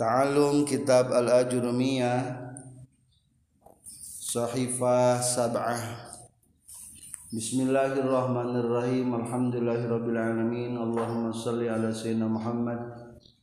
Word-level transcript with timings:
Ta'alum 0.00 0.64
Kitab 0.64 1.12
Al-Ajurumiyah 1.12 2.24
Sahifah 4.00 5.20
Sab'ah. 5.20 5.76
Bismillahirrahmanirrahim. 7.28 9.12
Alhamdulillahirrabbilalamin. 9.12 10.80
Allahumma 10.80 11.28
salli 11.36 11.68
ala 11.68 11.92
Sayyidina 11.92 12.32
Muhammad. 12.32 12.80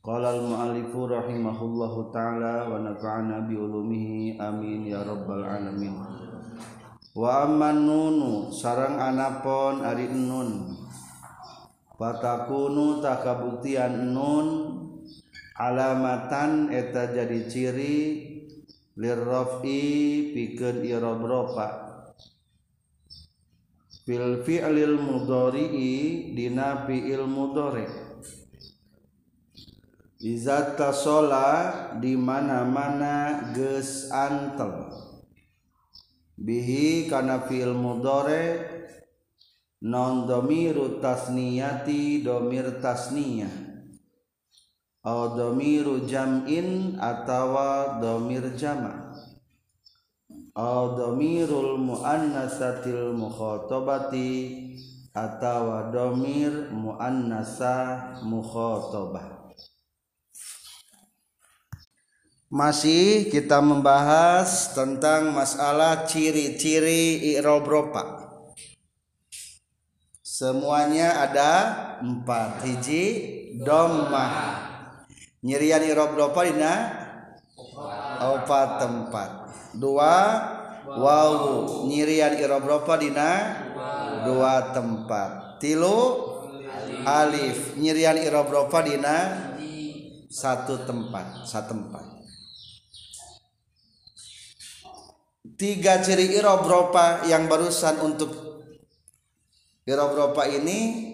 Qala 0.02 0.34
al-mu'alifu 0.34 1.06
rahimahullahu 1.06 2.10
ta'ala 2.10 2.66
Wa 2.66 2.82
nafa'ana 2.82 3.46
biulumihi 3.46 4.42
amin 4.42 4.90
ya 4.90 5.06
rabbal 5.06 5.46
alamin. 5.46 5.94
Wa 7.14 7.46
amman 7.46 7.86
nunu 7.86 8.50
sarang 8.50 8.98
anapon 8.98 9.86
ari 9.86 10.10
nun. 10.10 10.74
Fatakunu 11.94 12.98
takabuktian 12.98 14.10
nun 14.10 14.77
alamatan 15.58 16.70
eta 16.70 17.10
jadi 17.10 17.40
ciri 17.50 17.98
lirrofi 18.94 19.82
pikeun 20.30 20.86
i'rab 20.86 21.18
rofa 21.26 21.88
fil 24.08 24.40
fi'lil 24.40 24.96
mudhari'i 24.96 26.32
dina 26.32 26.88
fi'il 26.88 27.28
mudhari. 27.28 27.84
Iza 30.18 30.74
tasola 30.80 31.92
di 32.00 32.16
mana-mana 32.16 33.52
geus 33.52 34.08
antel. 34.08 34.88
Bihi 36.40 37.12
kana 37.12 37.44
fi'il 37.44 37.76
mudhari 37.76 38.64
non 39.84 40.24
domiru 40.24 41.04
tasniyati 41.04 42.24
domir 42.24 42.80
tasniyah. 42.80 43.67
Domiru 45.36 46.04
jam'in 46.08 46.98
atawa 47.00 48.00
domir 48.02 48.52
jama. 48.58 49.08
Domirul 50.58 51.78
muannasatil 51.78 53.14
mukhatabati 53.14 54.58
atawa 55.14 55.94
domir 55.94 56.70
muannasa 56.74 58.18
mukhatabah 58.26 59.38
masih 62.48 63.28
kita 63.28 63.60
membahas 63.60 64.72
tentang 64.72 65.36
masalah 65.36 66.08
ciri-ciri 66.08 67.36
i'rab 67.36 67.68
ropa 67.68 68.24
semuanya 70.22 71.28
ada 71.28 71.52
empat. 72.00 72.64
Hiji 72.64 73.04
domah 73.62 74.67
nyirian 75.42 75.82
irob 75.86 76.18
dopa 76.18 76.42
dina 76.46 76.72
opat 78.18 78.68
tempat. 78.82 79.30
Dua 79.78 80.14
wawu 80.88 81.86
nyirian 81.86 82.34
irob 82.38 82.66
dopa 82.66 82.98
dina 82.98 83.30
dua 84.26 84.74
tempat. 84.74 85.60
Tilu 85.62 85.98
alif. 87.06 87.78
Nyirian 87.78 88.18
irob 88.18 88.50
dopa 88.50 88.82
dina 88.82 89.16
satu 90.26 90.82
tempat. 90.82 91.46
Satu 91.46 91.74
tempat. 91.74 92.04
Tiga 95.58 95.98
ciri 95.98 96.38
irob 96.38 96.62
ropa 96.70 97.26
yang 97.26 97.50
barusan 97.50 97.98
untuk 97.98 98.30
irob 99.90 100.14
ropa 100.14 100.46
ini? 100.46 101.10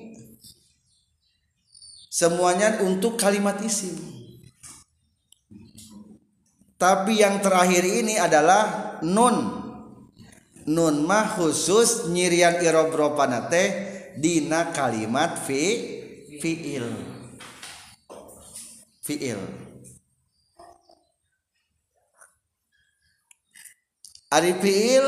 Semuanya 2.15 2.79
untuk 2.85 3.19
kalimat 3.19 3.59
isim 3.65 4.14
tapi 6.75 7.23
yang 7.23 7.39
terakhir 7.39 7.87
ini 7.87 8.19
adalah 8.19 8.99
nun. 9.03 9.63
Nun 10.65 11.05
mah 11.05 11.37
khusus 11.37 12.09
nyirian 12.09 12.65
irobropana 12.65 13.53
teh 13.53 13.69
dina 14.17 14.73
kalimat 14.73 15.37
fi 15.45 15.63
fiil. 16.41 16.89
Fiil. 19.05 19.41
Ari 24.33 24.53
fiil 24.59 25.07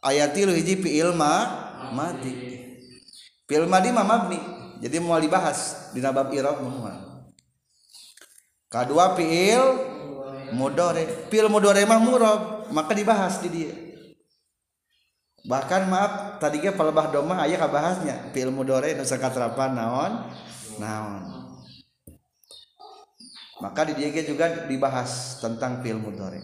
ayat 0.00 0.32
tilu 0.32 0.56
hiji 0.56 0.80
fiil 0.80 1.12
ma 1.12 1.34
mati. 1.92 2.32
Fiil 3.44 3.68
madi 3.68 3.92
ma 3.92 4.02
mabni. 4.02 4.40
Jadi 4.80 4.96
mau 4.96 5.20
dibahas 5.20 5.92
dina 5.92 6.08
bab 6.08 6.32
irob 6.32 6.56
kedua 8.70 9.18
fiil 9.18 9.89
mudore 10.52 11.28
pil 11.28 11.46
mudore 11.50 11.82
mah 11.86 12.00
murab 12.00 12.40
maka 12.70 12.92
dibahas 12.94 13.42
di 13.42 13.48
dia. 13.50 13.74
Bahkan 15.40 15.88
maaf 15.88 16.12
tadi 16.36 16.60
ke 16.60 16.76
pelebah 16.76 17.08
doma 17.08 17.40
ayah 17.48 17.64
kabahasnya 17.64 18.30
pil 18.36 18.52
mudore 18.52 18.92
nusa 18.92 19.16
katrapan 19.16 19.72
naon? 19.72 20.12
Naon. 20.76 21.22
Maka 23.60 23.92
di 23.92 24.00
dia 24.00 24.24
juga 24.24 24.68
dibahas 24.68 25.40
tentang 25.40 25.84
pil 25.84 25.96
mudore 25.96 26.40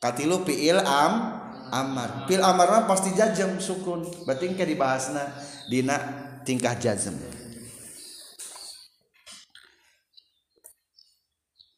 katilu 0.00 0.46
pil 0.46 0.78
am 0.84 1.42
amar. 1.74 2.30
Pil 2.30 2.42
amar 2.42 2.70
mah 2.70 2.84
pasti 2.86 3.10
jajam 3.16 3.58
sukun. 3.58 4.06
Berarti 4.22 4.54
ke 4.54 4.62
dibahasna 4.62 5.34
dina 5.66 5.98
tingkah 6.46 6.78
jazm 6.78 7.18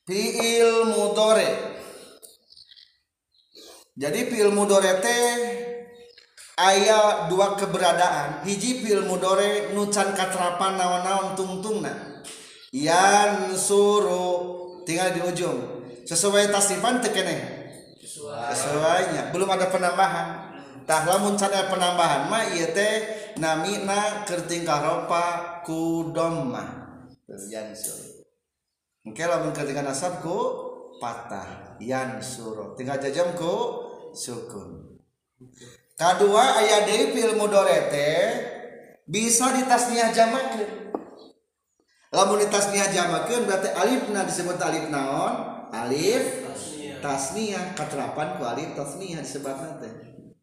fiil 0.08 0.88
mudore 0.88 1.68
jadi 3.98 4.30
fiil 4.30 4.54
mudore 4.54 5.02
teh 5.02 5.26
aya 6.54 7.26
dua 7.26 7.54
keberadaan. 7.54 8.46
Hiji 8.46 8.86
fiil 8.86 9.06
mudore 9.06 9.74
nucan 9.74 10.14
katrapan 10.14 10.78
naon-naon 10.78 11.34
tungtungna. 11.38 12.22
Yan 12.70 13.58
suru 13.58 14.26
tinggal 14.86 15.14
di 15.14 15.20
ujung. 15.26 15.58
Sesuai 16.06 16.46
tasifan 16.54 17.02
tekene 17.02 17.36
sesuainya. 18.54 19.34
Belum 19.34 19.50
ada 19.50 19.66
penambahan. 19.66 20.46
Tah 20.86 21.04
lamun 21.04 21.34
ada 21.36 21.68
penambahan 21.68 22.32
mah 22.32 22.54
ieu 22.54 22.70
teh 22.70 22.94
namina 23.36 24.24
keur 24.24 24.46
tingkah 24.46 24.78
ropa 24.78 25.58
ku 25.66 26.14
domma. 26.14 26.64
Yan 27.50 27.74
suru. 27.74 28.17
Oke 29.08 29.24
lamun 29.24 29.56
ketika 29.56 29.80
nasabku 29.80 30.36
patah 31.00 31.80
yan 31.80 32.20
suro 32.20 32.76
tinggal 32.76 33.00
jajamku 33.00 33.54
sukun. 34.12 35.00
Kedua 35.96 36.44
ayat 36.60 36.84
deui 36.84 37.16
fil 37.16 37.32
mudorete 37.40 38.12
bisa 39.08 39.48
ditasniah 39.56 40.12
jamakeun. 40.12 40.92
Lamun 42.12 42.44
ditasniah 42.44 42.92
jamakeun 42.92 43.48
berarti 43.48 43.72
alifna 43.72 44.28
disebut 44.28 44.60
alif 44.60 44.92
naon? 44.92 45.56
Alif 45.72 46.44
tasniah 47.00 47.72
katerapan 47.72 48.36
ku 48.36 48.44
alif 48.44 48.76
tasniah 48.76 49.24
disebutna 49.24 49.80
teh. 49.80 49.92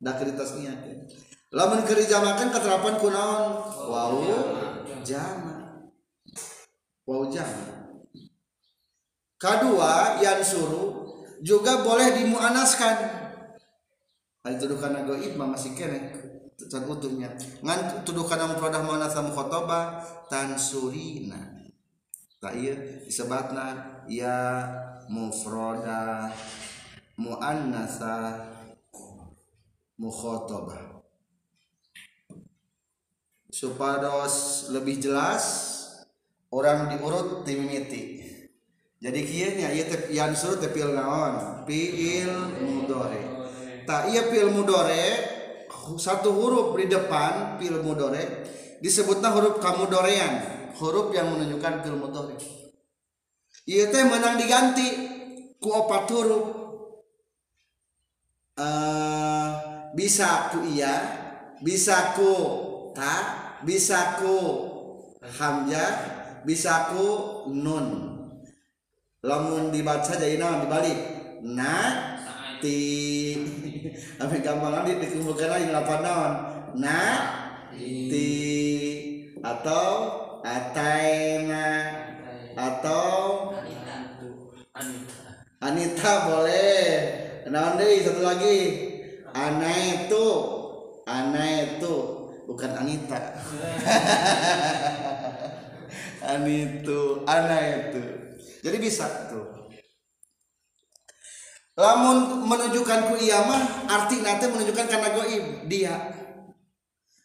Da 0.01 0.17
kiri 0.17 0.33
tasniah 0.33 0.73
teh. 0.81 1.05
Lamun 1.53 1.85
keur 1.85 2.01
dijamakeun 2.01 2.49
katerapan 2.49 2.97
ku 2.97 3.13
naon? 3.13 3.61
Wau 3.93 4.25
jama. 5.05 5.85
Wau 7.05 7.29
jama. 7.29 7.84
Kedua 9.35 10.19
yang 10.23 10.41
suruh 10.41 11.05
juga 11.43 11.83
boleh 11.83 12.23
dimuanaskan. 12.23 12.97
Itu 14.45 14.69
tuduhkan 14.69 15.05
goib 15.09 15.33
masih 15.37 15.73
kene 15.73 16.25
can 16.55 16.87
utuhnya 16.87 17.35
ngan 17.59 18.07
tuduhkan 18.07 18.39
mufradah 18.47 18.79
muannats 18.79 19.17
mukhotobah 19.19 19.99
tansurina. 20.31 21.67
Tak 22.39 22.53
iya 22.55 22.75
disebutna 23.03 24.05
ya 24.07 24.63
mufradah 25.09 26.31
muannasa 27.17 28.45
mukhotobah 29.97 30.95
supados 33.49 34.67
lebih 34.75 34.99
jelas 34.99 35.43
orang 36.51 36.91
diurut 36.91 37.47
timimiti 37.47 38.24
jadi 39.05 39.21
kieunya 39.21 39.69
ieu 39.69 39.85
teh 39.85 40.09
yang 40.09 40.33
suruh 40.33 40.57
teh 40.57 40.73
fiil 40.73 40.97
naon? 40.97 41.61
Fiil 41.69 42.57
mudore. 42.57 43.21
Tak 43.85 44.09
iya 44.09 44.25
fiil 44.33 44.49
mudore 44.49 45.05
satu 46.01 46.33
huruf 46.33 46.73
di 46.73 46.89
depan 46.89 47.61
fiil 47.61 47.85
mudore 47.85 48.49
disebutnya 48.81 49.29
huruf 49.29 49.61
kamudorean 49.61 50.41
huruf 50.81 51.13
yang 51.13 51.29
menunjukkan 51.37 51.85
fiil 51.85 52.01
mudore. 52.01 52.33
Ieu 53.69 53.85
teh 53.93 54.03
menang 54.09 54.41
diganti 54.41 54.87
ku 55.61 55.69
opat 55.69 56.09
huruf. 56.09 56.45
Uh, 58.57 59.49
bisa 59.93 60.49
ku 60.49 60.65
iya 60.65 60.95
bisa 61.61 62.17
ku 62.17 62.33
ta 62.97 63.13
bisa 63.61 64.17
ku 64.17 64.33
hamzah 65.21 65.93
bisa 66.41 66.89
ku 66.89 67.05
nun 67.53 68.14
lamun 69.25 69.73
dibaca 69.73 70.13
jadi 70.13 70.37
naon 70.37 70.69
dibalik. 70.69 70.99
Na 71.41 71.73
ti 72.61 72.79
ame 74.21 74.37
gampang 74.45 74.85
di 74.85 75.01
dikumpulkan 75.01 75.49
lagi 75.49 75.73
lapan 75.73 75.99
naon. 76.05 76.33
Na 76.77 77.01
ti 77.73 78.31
atau 79.41 79.89
ataina 80.45 81.67
atau 82.53 83.51
Anita 85.65 86.13
boleh. 86.29 86.85
Naon 87.49 87.81
deui 87.81 88.05
satu 88.05 88.21
lagi. 88.21 88.59
Ana 89.35 89.73
itu 89.73 90.27
Ana 91.03 91.43
itu 91.65 91.95
bukan 92.45 92.71
Anita. 92.77 93.17
Anitu 96.33 97.21
Ana 97.25 97.59
itu 97.61 98.24
jadi 98.65 98.81
bisa 98.81 99.29
tuh. 99.29 99.45
Lamun 101.77 102.49
menunjukkan 102.49 103.13
ku 103.13 103.15
iya 103.21 103.45
mah 103.45 103.85
arti 103.85 104.25
nanti 104.25 104.49
menunjukkan 104.49 104.89
karena 104.89 105.13
goib 105.13 105.45
dia. 105.69 105.93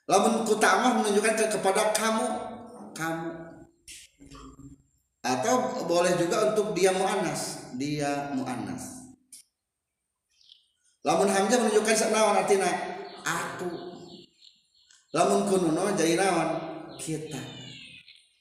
Lamun 0.05 0.45
ku 0.45 0.61
mah 0.61 1.01
menunjukkan 1.01 1.41
ke, 1.41 1.45
kepada 1.49 1.97
kamu 1.97 2.29
kamu. 2.93 3.31
Atau 5.25 5.89
boleh 5.89 6.13
juga 6.21 6.53
untuk 6.53 6.77
dia 6.77 6.93
muannas 6.93 7.73
dia 7.77 8.33
muannas 8.33 9.01
lamun 11.01 11.29
hamzah 11.33 11.57
menunjukkan 11.65 12.13
naon 12.13 12.37
artinya? 12.37 12.69
Aku. 13.25 13.69
Lamun 15.17 15.49
kununo 15.49 15.97
jadi 15.97 16.17
kita. 17.01 17.41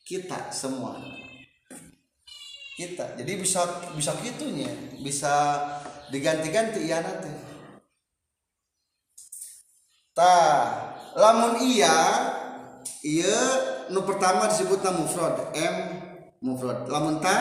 Kita 0.04 0.52
semua 0.52 1.00
kita. 2.80 3.20
Jadi 3.20 3.32
bisa 3.36 3.68
bisa 3.92 4.16
gitunya. 4.24 4.72
Bisa 5.04 5.60
diganti-ganti 6.08 6.88
iya 6.88 7.04
nanti. 7.04 7.28
Ta 10.16 10.36
lamun 11.20 11.60
iya 11.60 11.96
iya 13.04 13.36
nu 13.92 14.08
pertama 14.08 14.48
disebut 14.48 14.80
mufrad. 14.96 15.52
M 15.52 15.76
mufrad. 16.40 16.88
Lamun 16.88 17.20
ta 17.20 17.38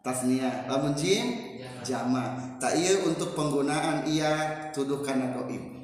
tasnia. 0.00 0.64
Lamun 0.72 0.96
jim 0.96 1.60
jama. 1.84 2.56
Tak 2.56 2.72
iya 2.80 3.04
untuk 3.04 3.36
penggunaan 3.36 4.08
iya 4.08 4.32
tuduh 4.72 5.04
karena 5.04 5.36
goib 5.36 5.76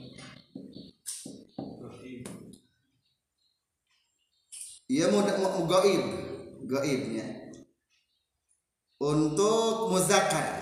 iya 4.91 5.07
mau 5.13 5.23
goib. 5.69 6.05
Goibnya 6.61 7.40
untuk 9.01 9.91
muzakkar. 9.91 10.61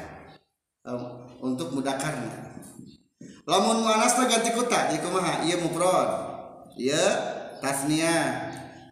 Untuk 1.38 1.70
mudakarna 1.70 2.48
lamun 3.48 3.80
muanasna 3.80 4.28
ganti 4.28 4.52
kuta 4.52 4.92
jadi 4.92 5.00
kumaha? 5.00 5.40
Ieu 5.48 5.56
mufrad. 5.64 6.08
Ieu 6.76 7.08
tasnia 7.64 8.48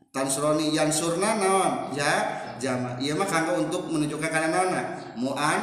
tansroni 0.08 0.72
yansurna 0.72 1.36
naon? 1.36 1.92
Ya 1.92 2.12
jama. 2.56 2.96
Ieu 2.96 3.12
mah 3.20 3.28
kanggo 3.28 3.60
untuk 3.60 3.92
menunjukkan 3.92 4.32
kana 4.32 4.48
naonna 4.48 4.82
muan 5.20 5.60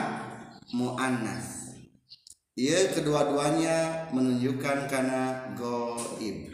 muannas. 0.77 1.73
Ieu 2.53 2.93
kedua-duanya 2.93 4.09
menunjukkan 4.13 4.85
kana 4.85 5.53
goib. 5.57 6.53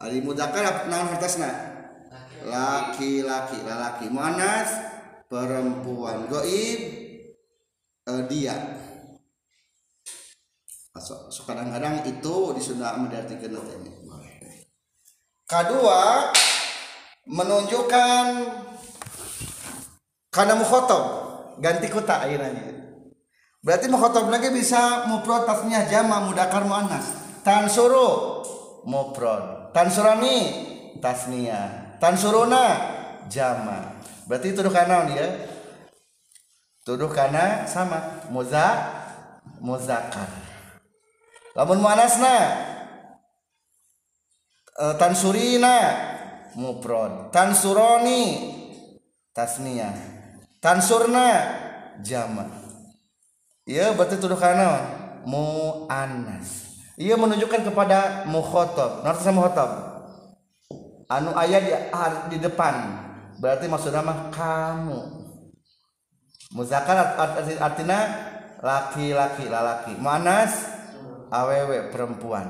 Ari 0.00 0.22
mudakkar 0.22 0.86
naon 0.86 1.10
hartasna? 1.18 1.50
Laki-laki 2.46 3.58
lalaki 3.66 4.06
muannas 4.06 4.89
perempuan. 5.30 6.26
Goib 6.26 6.80
uh, 8.10 8.22
dia. 8.26 8.58
So, 10.98 11.30
so 11.30 11.46
kadang-kadang 11.46 12.02
itu 12.02 12.36
di 12.52 12.60
Sunda 12.60 12.98
mendartikan 12.98 13.54
ini 13.54 13.94
kedua 15.46 16.28
menunjukkan 17.30 18.24
karena 20.34 20.54
mukhotob. 20.58 21.04
Ganti 21.62 21.86
kota 21.92 22.26
akhirnya. 22.26 22.74
Berarti 23.60 23.86
mukhotob 23.92 24.32
lagi 24.32 24.48
bisa 24.50 25.04
muprod 25.06 25.44
tasnya 25.44 25.84
jama 25.86 26.24
mudakar 26.24 26.64
muannas. 26.64 27.06
Tan 27.46 27.68
suruh 27.70 28.42
muprod. 28.88 29.72
Tan 29.76 29.92
surani 29.92 30.36
tasnia. 30.98 31.94
Tan 32.00 32.16
suruna 32.16 32.64
jama 33.28 33.99
berarti 34.30 34.54
tuduh 34.54 34.70
karena 34.70 35.10
dia 35.10 35.26
tuduh 36.86 37.10
karena 37.10 37.66
sama. 37.66 38.22
Muza 38.30 38.78
muzakar 39.58 40.30
lamun 41.58 41.82
muanasna 41.82 42.36
e, 44.78 44.84
tansurina 44.94 45.76
muprod 46.54 47.34
tansuroni 47.34 48.22
tasnia. 49.34 49.90
Tansurna 50.60 51.26
jama. 52.04 52.44
Iya 53.64 53.96
berarti 53.96 54.20
tuduh 54.20 54.36
karena 54.36 54.84
muanas. 55.24 56.76
Ia 57.00 57.16
menunjukkan 57.16 57.72
kepada 57.72 58.28
mukhotob. 58.28 59.00
Ngerti 59.00 59.22
sama 59.24 59.36
mukhotob? 59.40 59.70
Anu 61.08 61.32
ayat 61.32 61.62
di, 61.64 61.72
di 62.36 62.38
depan. 62.44 63.08
Berarti 63.40 63.66
maksud 63.66 63.90
nama 63.90 64.28
kamu. 64.28 65.00
Muzakkar 66.52 67.16
artinya 67.62 68.00
laki-laki 68.60 69.48
lalaki 69.48 69.96
manas 69.96 70.68
awewe 71.32 71.88
perempuan. 71.88 72.44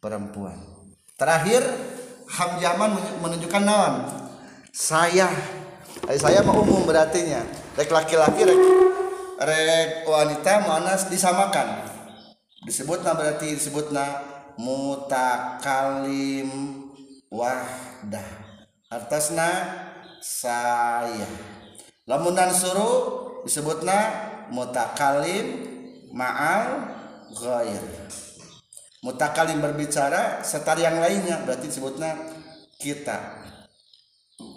Perempuan. 0.00 0.56
Terakhir 1.20 1.62
hamjaman 2.28 2.96
menunjukkan 3.20 3.62
naon? 3.62 3.94
Saya. 4.72 5.28
Saya 6.16 6.42
mau 6.42 6.64
umum 6.64 6.84
berartinya. 6.88 7.44
Rek 7.76 7.90
laki-laki 7.90 8.44
rek 8.46 8.60
rek 9.42 10.06
wanita 10.06 10.64
manas 10.64 11.10
disamakan. 11.10 11.84
Disebutna 12.64 13.12
berarti 13.12 13.52
disebutna 13.58 14.06
mutakalim 14.56 16.48
wahdah 17.28 18.43
artasna 18.94 19.50
saya. 20.22 21.26
Lamunan 22.06 22.54
suruh 22.54 22.94
disebutna 23.42 23.98
mutakalim 24.54 25.66
ma'al 26.14 26.94
ghair. 27.34 27.82
Mutakalim 29.02 29.60
berbicara 29.60 30.40
serta 30.46 30.78
yang 30.78 31.02
lainnya 31.02 31.42
berarti 31.42 31.68
disebutnya 31.68 32.14
kita. 32.78 33.42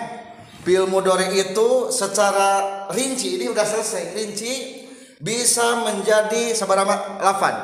pil 0.61 0.85
mudore 0.85 1.33
itu 1.33 1.89
secara 1.89 2.85
rinci 2.93 3.37
ini 3.37 3.49
udah 3.49 3.65
selesai 3.65 4.13
rinci 4.13 4.84
bisa 5.19 5.83
menjadi 5.83 6.51
seberapa 6.51 7.19
lafad 7.23 7.55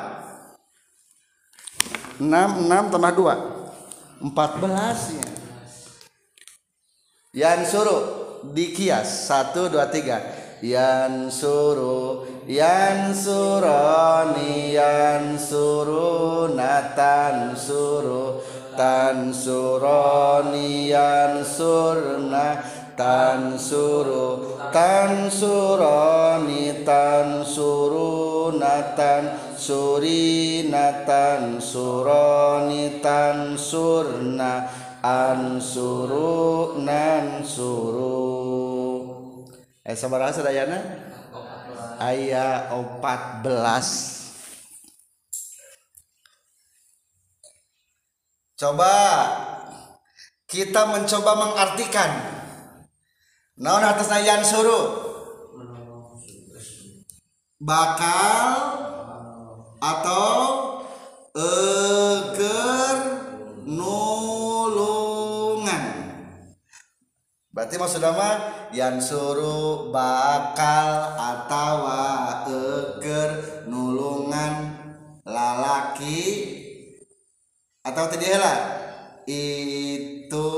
6 2.22 2.28
6 2.30 2.94
tambah 2.94 3.12
2 3.18 4.30
14 4.30 5.18
ya. 5.18 5.30
Yan 7.32 7.66
suruh 7.66 8.04
dikias 8.54 9.08
1 9.26 9.72
2 9.72 9.80
3 9.82 10.62
Yan 10.62 11.34
suruh 11.34 12.46
Yan 12.46 13.16
suroni 13.18 14.78
Yan 14.78 15.40
suruh 15.40 16.54
Natan 16.54 17.58
suruh 17.58 18.38
Tan 18.78 19.34
suroni 19.34 20.94
Yan 20.94 21.42
surna 21.42 22.62
tan 22.96 23.60
suru 23.60 24.58
tan 24.72 25.28
suroni 25.28 26.84
tan 26.86 27.44
surunatan 27.44 29.24
surinatan 29.58 30.82
suroni 31.62 33.04
tan 33.04 33.58
surna 33.60 34.68
an 35.02 35.58
suru 35.58 36.78
suru. 37.44 38.28
Eh 39.82 39.98
sabar 39.98 40.30
sadayana 40.30 40.78
ayat 41.98 42.70
14 43.02 44.22
Coba. 48.62 48.94
Kita 50.46 50.86
mencoba 50.94 51.34
mengartikan 51.34 52.31
naon 53.62 53.86
artosna 53.86 54.18
yan 54.26 54.42
suru? 54.42 54.98
Bakal 57.62 58.58
atau 59.78 60.34
eger 61.38 62.98
nulungan? 63.70 65.14
Berarti 67.54 67.78
maksud 67.78 68.02
nama 68.02 68.50
yang 68.74 68.98
suruh 68.98 69.94
bakal 69.94 71.14
atau 71.22 71.86
eger 72.50 73.62
nulungan 73.70 74.74
lalaki? 75.22 76.50
Atau 77.86 78.10
tadi 78.10 78.26
lah 78.34 78.58
itu 79.30 80.50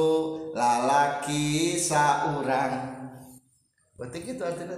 lalaki 0.56 1.76
saurang. 1.76 2.93
Berarti 3.94 4.18
gitu 4.26 4.42
artinya 4.42 4.78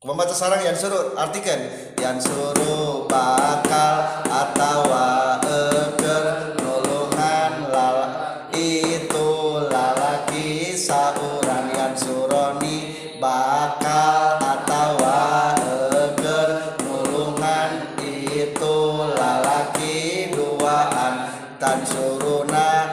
Pembaca 0.00 0.32
sarang 0.32 0.64
yang 0.64 0.72
suruh 0.72 1.12
artikan. 1.12 1.60
Yang 2.00 2.32
suruh 2.32 3.04
bakal 3.04 4.24
atawa 4.32 5.36
eker 5.44 6.56
nulungan 6.56 7.68
lala 7.68 8.08
itu 8.56 9.28
lalaki 9.68 10.72
saurang. 10.72 11.68
Yang 11.76 12.08
suroni 12.08 12.76
bakal 13.20 14.40
atawa 14.40 15.52
eker 15.92 16.80
nulungan 16.80 17.92
itu 18.00 18.76
lalaki 19.20 20.32
duaan. 20.32 21.28
Tan 21.60 21.84
suruna 21.84 22.88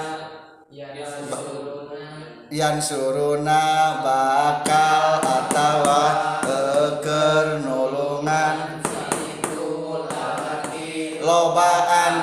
yang 2.57 2.81
suruna 2.81 4.01
bakal 4.01 5.21
atawa 5.21 6.01
eker 6.41 7.61
nulungan 7.61 8.81
lobaan 11.21 12.15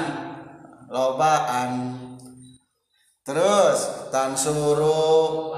lobaan. 0.90 1.70
Terus 3.22 4.10
tan 4.10 4.34
suruh 4.34 5.54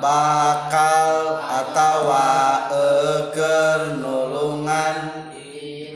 bakal 0.00 1.44
atawa 1.44 2.64
eker 2.72 4.00
nulungan 4.00 5.28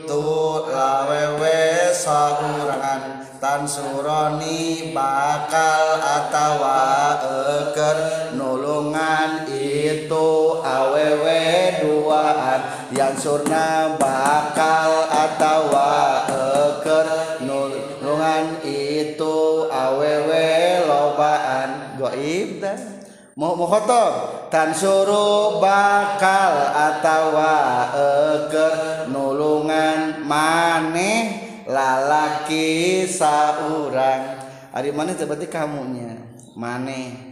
tu 0.05 0.21
lawewe 0.69 1.89
saurangan 1.97 3.18
tan 3.39 3.63
suroni 3.63 4.91
bakal 4.91 5.95
atawa 6.03 7.15
eker 7.23 7.97
nulungan 8.35 9.47
itu 9.47 10.59
awewe 10.59 11.79
duaan. 11.79 12.91
Yang 12.91 13.15
surna 13.23 13.95
bakal 13.95 15.07
atawa 15.07 16.27
eker 16.27 17.07
nulungan 17.47 18.59
itu 18.67 19.71
awewe 19.71 20.83
lobaan. 20.83 21.95
Goib 21.95 22.59
dan 22.59 23.07
mau 23.39 23.55
mau 23.55 23.71
khotob 23.71 24.51
tan 24.51 24.75
suruh 24.75 25.63
bakal 25.63 26.75
atawa 26.75 27.55
eker 27.95 29.07
nulungan 29.07 30.27
maneh 30.27 31.48
lalaki 31.69 33.05
saurang. 33.05 34.41
Ari 34.73 34.89
mana 34.89 35.13
berarti 35.13 35.45
kamunya? 35.45 36.17
Maneh 36.57 37.29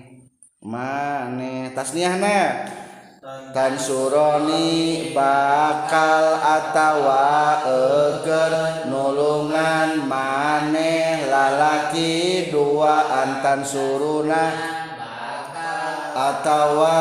maneh 0.67 1.71
tasniahna 1.71 2.67
tan 3.55 3.79
suroni 3.79 5.11
bakal 5.15 6.43
atawa 6.43 7.61
eker 7.63 8.53
nulungan 8.91 10.03
maneh 10.11 11.29
lalaki 11.29 12.49
duaan 12.49 13.39
tan 13.39 13.61
suruna 13.63 14.45
atawa 16.11 16.99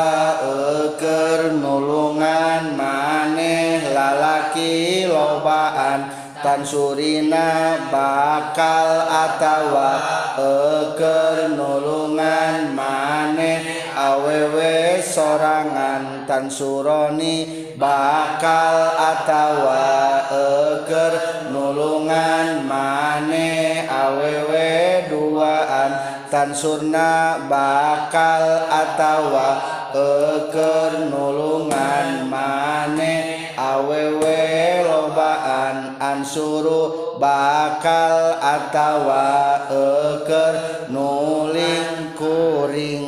eker 0.87 1.57
nulungan 1.59 2.77
maneh 2.77 3.89
lalaki 3.91 5.03
lobaan 5.09 6.16
tan 6.43 6.61
surina 6.61 7.77
bakal 7.89 9.09
atawa 9.09 9.91
eker 10.37 11.57
nulungan 11.57 12.73
maneh. 12.77 13.89
Awewe 13.97 15.01
sorangan 15.01 16.29
tan 16.29 16.45
suroni 16.45 17.73
bakal 17.73 18.93
atawa 18.93 19.89
eker 20.29 21.13
nulungan 21.49 22.61
maneh. 22.69 23.89
Awewe 23.89 25.09
duaan 25.09 25.91
tan 26.29 26.53
surna 26.53 27.41
bakal 27.49 28.69
atawa 28.69 29.49
eker 29.97 31.09
nulungan 31.09 32.29
maneh. 32.29 33.49
Awewe 33.57 34.37
lobaan 34.85 35.86
ansuru 35.99 37.17
bakal 37.21 38.39
atawa 38.39 39.67
eker 39.67 40.55
nuling 40.93 42.13
kuring. 42.15 43.05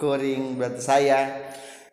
Kuring 0.00 0.58
berarti 0.58 0.82
saya. 0.82 1.20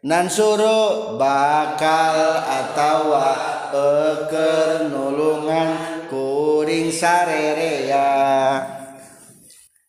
Nansuru 0.02 1.16
bakal 1.22 2.18
atawa 2.42 3.30
eker 3.72 4.90
nulungan 4.90 5.70
kuring 6.12 6.92
sarerea 6.92 8.12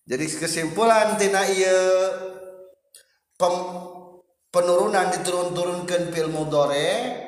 jadi 0.02 0.24
kesimpulan 0.28 1.14
tina 1.18 1.46
iya 1.46 1.78
penurunan 4.52 5.08
diturun-turunkan 5.14 6.10
film 6.10 6.34
dore 6.50 7.21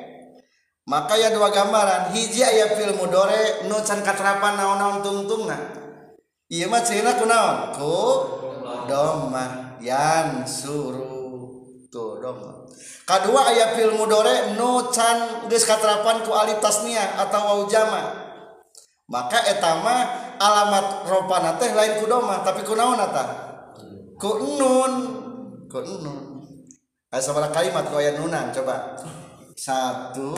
maka 0.85 1.17
ya 1.17 1.33
dua 1.33 1.49
gambaran 1.49 2.13
hiji 2.13 2.45
aya 2.45 2.77
fil 2.77 2.93
mudore 2.97 3.65
nu 3.65 3.81
can 3.81 4.05
katrapan 4.05 4.57
naon-naon 4.57 5.01
tungtungna 5.01 5.85
ieu 6.45 6.69
mah 6.69 6.81
cenah 6.85 7.17
ku 7.17 7.25
naon? 7.25 7.57
Ku 7.73 7.95
domah. 8.85 9.81
Yan 9.81 10.45
suru. 10.45 11.25
Tuh 11.89 12.21
domah. 12.21 12.69
Kadua 13.05 13.53
aya 13.53 13.73
fil 13.77 13.93
mudore 13.97 14.57
nu 14.57 14.89
can 14.93 15.49
geus 15.49 15.65
katrapan 15.65 16.21
ku 16.25 16.33
alif 16.33 16.61
tasnia 16.61 17.17
atawa 17.17 17.61
wau 17.61 17.65
jama. 17.69 18.23
Maka 19.05 19.37
etama 19.45 20.05
alamat 20.41 21.05
ropana 21.05 21.61
teh 21.61 21.69
lain 21.73 22.01
ku 22.01 22.09
domah 22.09 22.41
tapi 22.41 22.65
ku 22.65 22.73
naon 22.73 23.01
eta? 23.01 23.25
Ku 24.17 24.57
nun. 24.57 24.93
Ku 25.69 25.77
nun. 25.81 26.45
Aya 27.09 27.21
sabaraha 27.21 27.53
kalimat 27.53 27.89
ku 27.89 27.97
aya 27.97 28.17
nunan 28.17 28.53
coba. 28.53 28.97
Satu 29.55 30.35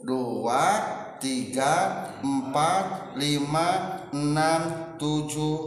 dua 0.00 0.64
tiga 1.20 2.08
empat 2.24 3.12
lima 3.20 4.00
enam 4.16 4.96
tujuh 4.96 5.60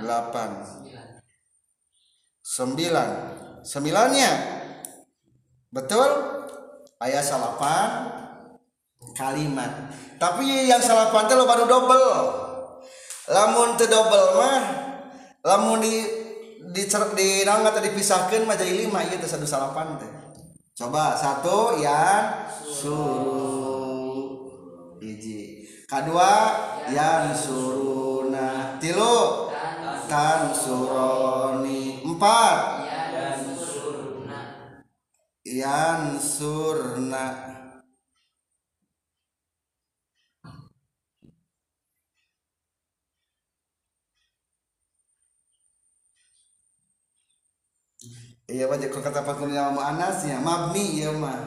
delapan. 0.00 0.64
sembilan. 2.40 3.08
Sembilannya. 3.60 4.32
Betul? 5.68 6.08
Ayat 6.96 7.20
salapan 7.20 7.88
kalimat. 9.12 9.92
Tapi 10.16 10.64
yang 10.64 10.80
salapan 10.80 11.28
itu 11.28 11.34
lo 11.36 11.44
baru 11.44 11.64
double 11.68 12.08
lamun 13.26 13.74
te 13.74 13.90
double 13.90 14.38
mah 14.38 14.62
lamun 15.42 15.82
di 15.82 15.94
di 16.72 16.82
di 16.86 17.28
dipisahkan 17.84 18.40
mah 18.48 18.56
jadi 18.56 18.88
lima. 18.88 19.04
Teh 19.04 19.28
satu 19.28 19.44
salapan 19.44 20.00
teh 20.00 20.25
coba 20.76 21.16
satu 21.16 21.80
yang 21.80 22.52
suruh. 22.60 24.44
Hiji 25.00 25.64
kedua 25.88 26.52
yang 26.92 27.32
suruna. 27.32 28.76
Tilu. 28.76 29.48
Tan 30.06 30.52
suroni. 30.52 32.04
Empat. 32.04 32.84
Yang 35.46 36.20
surna 36.20 37.55
iya 48.46 48.70
mah 48.70 48.78
kalau 48.78 49.02
kata 49.02 49.20
hukumnya 49.34 49.74
mau 49.74 49.82
anasnya 49.82 50.38
mabni 50.38 51.02
iya 51.02 51.10
mah 51.10 51.38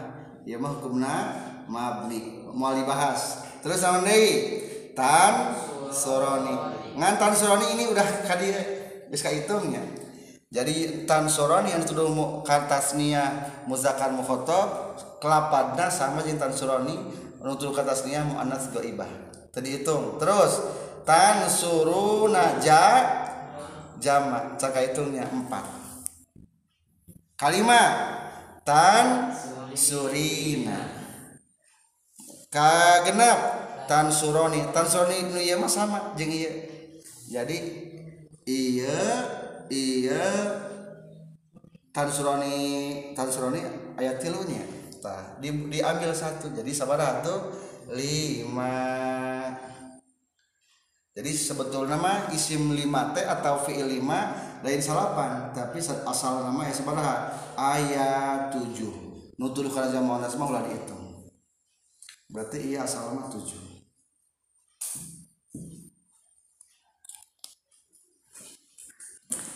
iya 0.43 0.59
mah 0.59 0.71
hukumna 0.79 1.15
mabni. 1.69 2.43
Mau 2.49 2.73
dibahas. 2.73 3.45
Terus 3.61 3.77
sama 3.77 4.01
deui 4.01 4.65
tan 4.97 5.53
soroni. 5.93 6.55
Ngan 6.97 7.13
tan 7.21 7.31
soroni 7.31 7.77
ini 7.77 7.83
udah 7.93 8.25
kadi 8.25 8.47
bisa 9.09 9.29
hitungnya 9.29 9.81
jadi 10.49 11.05
tan 11.05 11.29
soroni 11.29 11.69
yang 11.69 11.85
sudah 11.85 12.09
mau 12.09 12.41
katasnia 12.41 13.21
muzakkar 13.69 14.09
mukhotob 14.09 14.97
kelapadna 15.21 15.93
sama 15.93 16.25
jeung 16.25 16.41
tan 16.41 16.49
soroni. 16.49 16.97
Untuk 17.39 17.71
katasnia 17.71 18.27
mu 18.27 18.35
anas 18.35 18.67
goibah. 18.73 19.07
Tadi 19.53 19.79
hitung. 19.79 20.19
Terus 20.19 20.59
tan 21.07 21.47
suruna 21.47 22.59
ja 22.59 22.83
jama 24.01 24.59
caka 24.59 24.83
hitungnya 24.83 25.23
empat 25.29 25.78
kalimat 27.39 27.91
tan 28.67 29.31
surina. 29.71 30.75
Kagenap 32.51 33.39
tan 33.87 34.11
suroni. 34.11 34.67
Tan 34.75 34.83
suroni 34.83 35.31
nu 35.31 35.39
ieu 35.39 35.55
mah 35.55 35.71
sama 35.71 36.11
jeung 36.19 36.35
ieu. 36.35 36.51
Jadi 37.31 37.57
iya 38.43 39.01
iya 39.71 40.27
tan 41.95 42.11
suroni 42.11 42.55
tan 43.15 43.31
suroni 43.31 43.63
ayat 43.95 44.19
tilunya. 44.19 44.67
Tah 44.99 45.39
di, 45.39 45.47
diambil 45.71 46.11
satu. 46.11 46.51
Jadi 46.51 46.75
sabaraha 46.75 47.23
tuh 47.23 47.39
lima. 47.95 48.75
Jadi 51.15 51.31
sebetulnya 51.35 51.95
mah 51.95 52.31
isim 52.35 52.75
lima 52.75 53.15
teh 53.15 53.23
atau 53.23 53.63
fiil 53.63 53.87
lima 53.87 54.48
lain 54.59 54.81
salapan 54.83 55.55
tapi 55.55 55.79
asal 55.79 56.43
nama 56.43 56.67
ya 56.67 56.73
sabaraha 56.75 57.15
ayat 57.55 58.51
tujuh. 58.51 58.91
Nutur 59.39 59.71
kana 59.71 59.87
jamu 59.87 60.19
anas 60.19 60.35
mah 60.35 60.51
ulah 60.51 60.63
dihitung. 60.67 61.31
Berarti 62.27 62.75
iya 62.75 62.83
asal 62.83 63.15
nama 63.15 63.31
tujuh. 63.31 63.61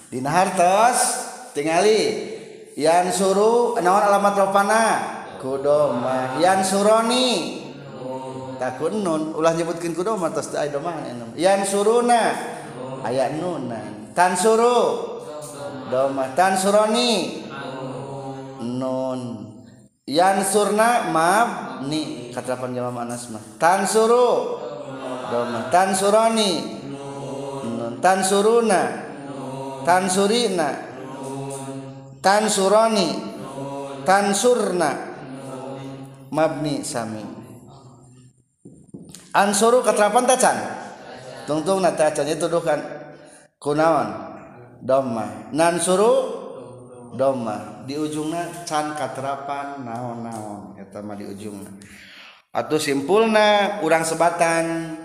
Di 0.08 0.20
hartos 0.24 1.00
tingali. 1.52 2.32
Yang 2.74 3.22
suruh 3.22 3.78
nawan 3.86 4.10
alamat 4.10 4.34
ropana 4.34 4.84
kudoma 5.38 6.42
yang 6.42 6.66
suroni. 6.66 7.62
Takun 8.58 9.04
nun. 9.06 9.36
Ulah 9.38 9.54
nyebutkan 9.54 9.94
kudoma 9.94 10.34
terus 10.34 10.56
ada 10.56 10.80
doma 10.80 10.96
yang 11.36 11.62
suruna. 11.68 12.34
Ayat 13.04 13.36
nunan 13.38 13.93
tan 14.14 14.38
suruh 14.38 15.22
doma 15.90 16.34
tan 16.38 16.58
suroni 16.58 17.44
nun. 18.62 19.22
Yan 20.04 20.44
surna 20.44 21.10
mabni 21.10 22.30
kata 22.36 22.60
jama 22.70 23.04
anas 23.04 23.28
mah 23.34 23.44
tan 23.60 23.84
suruh 23.84 24.62
doma 25.30 25.68
tan 25.74 25.92
suroni 25.92 26.52
nun. 27.66 28.00
Tan 28.00 28.24
suruna 28.24 28.82
tan 29.84 30.08
surina 30.08 30.70
tan 32.24 32.48
suroni 32.48 33.10
tan 34.08 34.32
surna 34.32 34.92
mabni 36.34 36.82
sami. 36.82 37.24
Ansuru 39.34 39.82
keterapan 39.82 40.30
tacan. 40.30 40.58
Tungtung 41.50 41.82
na 41.82 41.98
tacan. 41.98 42.30
Itu 42.30 42.46
dukan 42.46 43.03
kunawan 43.64 44.12
doma 44.84 45.48
nan 45.56 45.80
suru? 45.80 46.44
Doma 47.14 47.86
di 47.86 47.94
ujungnya 47.94 48.66
can 48.66 48.98
katerapan 48.98 49.86
naon 49.86 50.26
naon 50.26 50.62
eta 50.82 50.98
mah 51.06 51.14
di 51.14 51.30
ujungnya 51.30 51.70
atau 52.50 52.78
simpulna 52.78 53.80
urang 53.86 54.06
sebatan 54.06 54.98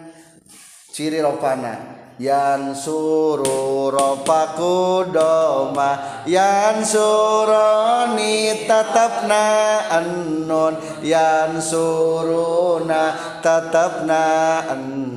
ciri 0.93 1.21
ropana. 1.25 1.97
Yan 2.19 2.75
suru 2.75 3.95
ropaku 3.95 5.07
doma 5.15 6.25
yan 6.27 6.83
suroni 6.83 8.67
tatapna 8.67 9.47
annun 9.87 10.75
yan 10.99 11.63
suruna 11.63 13.39
tatapna 13.39 14.25
annun 14.67 15.08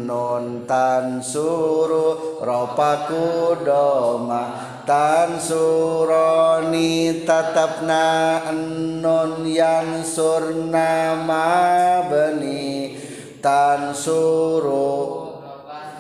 tan 0.68 1.24
suru 1.24 2.40
ropaku 2.44 3.60
doma 3.64 4.44
tan 4.84 5.40
suroni 5.40 7.24
tatapna 7.24 8.44
annun 8.52 9.48
yan 9.48 10.04
surna 10.04 11.16
mabni 11.24 12.98
tan 13.40 13.96
suru 13.96 15.32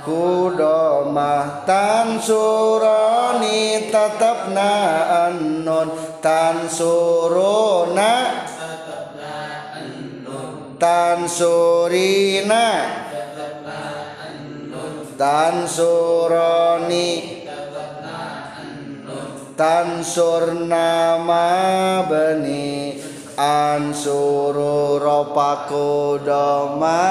kudomah 0.01 1.61
tan 1.65 2.17
suroni 2.17 3.89
tetapna 3.93 4.73
annun 5.29 5.89
tan 6.21 6.65
suruna 6.65 8.13
tan 10.81 11.29
surina 11.29 13.00
tan 15.21 15.69
suroni. 15.69 17.09
Tan 19.53 20.01
surnama 20.01 21.45
beni. 22.09 22.97
Ansuru 23.41 25.01
ropaku 25.01 26.21
doma 26.21 27.01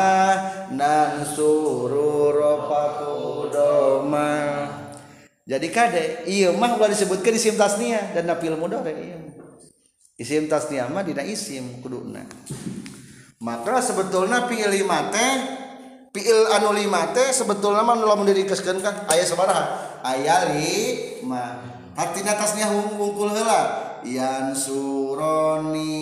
nan 0.70 1.26
suru 1.26 2.30
ropaku 2.30 3.50
doma 3.50 4.30
jadi 5.42 5.66
kade 5.74 6.04
iya 6.30 6.54
mah 6.54 6.78
ulah 6.78 6.86
disebutkan 6.86 7.34
isim 7.34 7.58
tasnia 7.58 8.14
dan 8.14 8.30
napil 8.30 8.54
mudore 8.54 8.94
iya. 8.94 9.18
Isim 10.14 10.46
tasnia 10.46 10.86
mah 10.86 11.02
dina 11.02 11.26
isim 11.26 11.82
kuduna 11.82 12.22
maka 13.42 13.82
sebetulnya 13.82 14.46
fiil 14.46 14.70
lima 14.70 15.10
teh 15.10 15.34
fiil 16.10 16.50
anu 16.50 16.74
lima 16.74 17.14
teh 17.14 17.30
sebetulnya 17.30 17.86
mah 17.86 17.94
lamun 17.94 18.26
dirikeskeun 18.26 18.82
kan 18.82 19.06
aya 19.06 19.22
sabaraha? 19.22 19.98
Aya 20.02 20.50
lima. 20.50 21.62
Artinya 21.94 22.34
tasnia 22.38 22.66
hungkul 22.70 23.30
heula. 23.30 23.90
Yan 24.02 24.56
suroni 24.56 25.92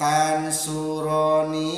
tan 0.00 0.48
suroni 0.48 1.68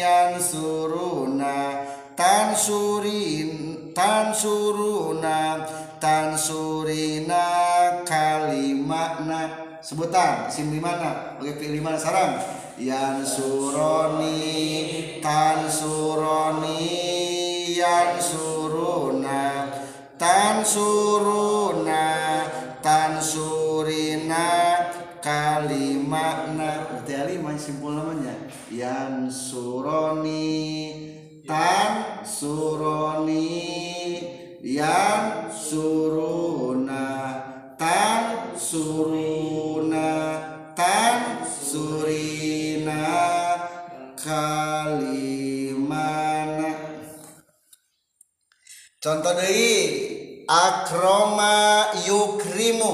yan 0.00 0.40
suruna 0.40 1.84
tan 2.16 2.56
surin 2.56 3.92
tan 3.92 4.32
suruna 4.32 5.60
tan 6.00 6.32
surina 6.40 7.44
kalimakna 8.08 9.67
sebutan 9.80 10.50
sim 10.50 10.70
di 10.70 10.80
mana? 10.82 11.38
Oke 11.38 11.54
pilih 11.58 11.82
mana 11.82 11.98
sarang. 11.98 12.38
Yan 12.78 13.26
suroni 13.26 14.38
tan 15.18 15.66
suroni 15.66 16.78
yan 17.74 18.18
suruna 18.22 19.66
tan 20.14 20.62
suruna 20.62 22.06
tan 22.78 23.18
surina 23.18 24.46
kalimakna 25.18 26.86
berarti 26.86 27.34
lima 27.34 27.58
simpul 27.58 27.98
namanya. 27.98 28.34
Yan 28.70 29.26
suroni 29.26 30.54
tan 31.42 32.22
suroni 32.22 33.50
yan 34.62 35.50
suruna 35.50 37.06
tan 37.74 38.54
suruna 38.54 39.47
contoh 48.98 49.30
dari 49.30 50.42
akroma 50.50 51.86
yukrimu. 52.02 52.92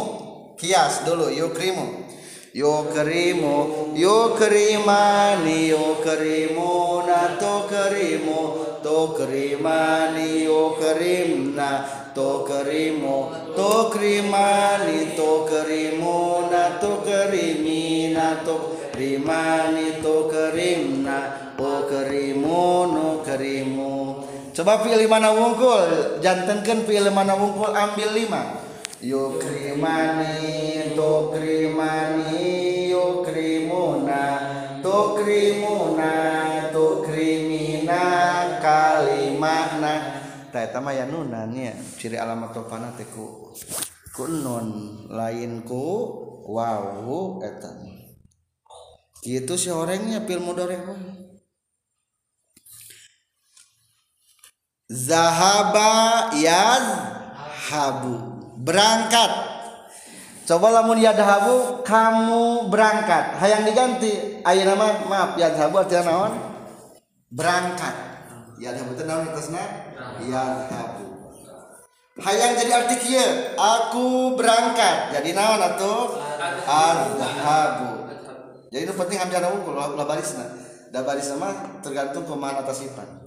Kias 0.61 1.01
dulu 1.09 1.33
yukrimu. 1.33 2.05
Yukrimu 2.53 3.97
yukrimani 3.97 5.73
yukrimuna 5.73 7.41
tukrimu. 7.41 8.41
Tukrimani 8.85 10.45
yukrimna. 10.45 11.71
Tukrimu 12.13 13.17
tukrimani. 13.57 15.17
Tukrimuna 15.17 16.63
tukrimina 16.85 18.27
tukrimani 18.45 19.87
tukrimna. 20.05 21.19
Ukrimunu 21.57 23.25
kerimu 23.25 23.94
coba 24.55 24.81
pilih 24.87 25.11
mana 25.11 25.35
wungkul. 25.35 26.23
Jantankan 26.23 26.87
pilih 26.87 27.11
mana 27.11 27.35
wungkul 27.35 27.75
ambil 27.75 28.15
lima. 28.15 28.63
Yukrimani 29.05 30.97
tukrimani 30.97 32.89
yukrimuna 32.89 34.23
tukrimuna 34.81 36.15
tukrimina 36.73 38.03
kalimana. 38.63 40.23
Tak 40.55 40.79
mah 40.79 40.95
ya 40.95 41.05
nunannya 41.11 41.75
ciri 41.99 42.15
alamat 42.15 42.55
topana 42.55 42.95
teku 42.95 43.51
kunun 44.15 44.95
lain 45.11 45.67
ku 45.67 45.83
wawu 46.47 47.43
etan 47.43 47.83
gitu 49.27 49.59
si 49.59 49.75
orangnya 49.75 50.23
pil 50.23 50.39
mudoreh 50.39 50.79
Zahaba 54.85 56.29
yazhabu 56.37 58.21
berangkat. 58.61 59.33
Coba 60.45 60.69
lamun 60.77 61.01
yadhabu 61.01 61.81
kamu 61.81 62.69
berangkat. 62.69 63.41
Hayang 63.41 63.65
diganti 63.65 64.45
ayo 64.45 64.63
nama 64.69 65.09
maaf 65.09 65.41
yadhabu 65.41 65.81
artinya 65.81 66.13
naon? 66.13 66.37
Berangkat. 67.33 67.97
Yadhabu 68.61 68.93
itu 68.93 69.09
naon 69.09 69.25
atasna 69.33 69.65
yadhabu 70.21 71.05
hayang 72.15 72.55
jadi 72.55 72.71
arti 72.85 72.97
aku 73.57 74.37
berangkat. 74.37 75.17
Jadi 75.17 75.33
naon 75.33 75.65
atuh? 75.65 76.21
Adhabu 76.65 78.05
jadi 78.69 78.91
itu 78.91 78.95
penting 78.99 79.23
hamzah 79.23 79.55
unggul 79.55 79.79
lah 79.79 80.03
barisna. 80.03 80.45
Da 80.91 81.07
barisna 81.07 81.39
mah 81.39 81.79
tergantung 81.79 82.27
ke 82.27 82.35
mana 82.35 82.67
atas 82.67 82.83
sifat 82.83 83.24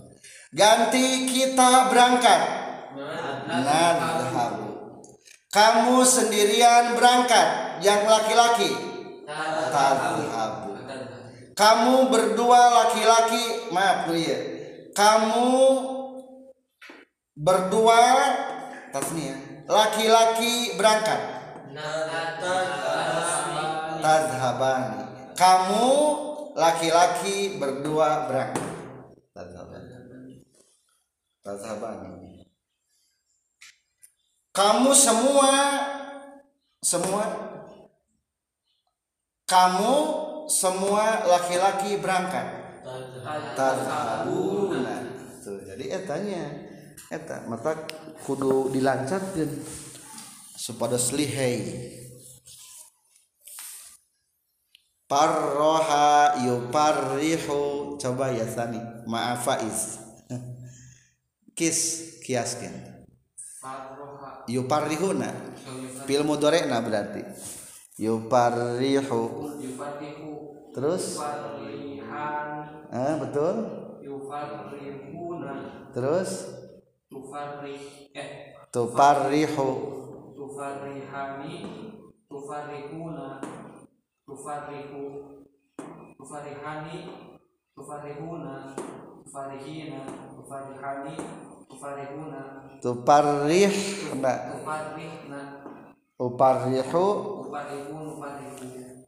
ganti 0.53 1.27
kita 1.27 1.91
berangkat. 1.91 2.41
Nadhabu 3.47 4.67
kamu 5.47 6.03
sendirian 6.03 6.99
berangkat 6.99 7.79
yang 7.81 8.03
laki-laki? 8.05 8.71
Tadhabu 9.27 10.75
kamu 11.57 12.13
berdua 12.13 12.61
laki-laki 12.69 13.73
maaf 13.73 14.05
ya 14.13 14.39
kamu 14.93 15.57
berdua 17.33 18.01
tasnya 18.93 19.35
laki-laki 19.67 20.73
berangkat. 20.79 21.21
Tadhabani. 24.01 25.03
Kamu 25.37 25.87
laki-laki 26.57 27.61
berdua 27.61 28.25
berangkat. 28.25 28.65
Tadhabani 29.35 29.76
tadhabani 31.47 32.43
kamu 34.51 34.91
semua 34.91 35.51
semua 36.83 37.23
kamu 39.47 39.95
semua 40.51 41.23
laki-laki 41.27 41.99
berangkat. 41.99 42.47
Tadhabuna 43.55 44.95
tuh 45.43 45.63
jadi 45.63 46.03
etanya 46.03 46.67
eta 47.07 47.47
mata 47.47 47.75
kudu 48.27 48.71
dilancarkan 48.71 49.47
supaya 50.55 50.99
selihai 50.99 51.63
parroha 55.07 56.43
yuparrihu 56.43 57.95
coba 57.95 58.35
ya 58.35 58.47
sani. 58.47 58.79
Maaf 59.07 59.47
faiz 59.47 60.06
kis 61.57 62.21
kiaskan 62.21 62.97
yuparrihuna. 64.47 65.29
Fil 66.07 66.23
mudorena 66.23 66.79
berarti. 66.79 67.21
Yuparrihu. 67.99 69.21
Terus? 70.71 71.17
Ah 72.93 73.15
betul? 73.19 73.55
Terus? 75.91 76.29
Tufarrih 77.09 78.13
eh. 78.13 78.53
Tuparrihu. 78.69 79.69
Tufarrihani 80.37 81.57
tufarrihuna. 82.29 83.41
Tufarrihu. 84.23 85.03
Tufarrihani. 86.21 86.99
Tufarrihuna. 87.73 88.55
Tufarrihina. 89.25 90.01
Tufarrihani 90.37 91.15
tuparrihna 92.81 94.33
uparrihu. 96.17 97.05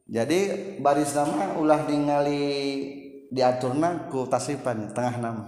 Jadi 0.09 0.39
baris 0.81 1.13
nama 1.13 1.53
ulah 1.57 1.85
ningali 1.85 2.41
diaturna 3.29 4.09
ku 4.09 4.25
tasrifan 4.25 4.93
tengah 4.93 5.15
nama. 5.21 5.45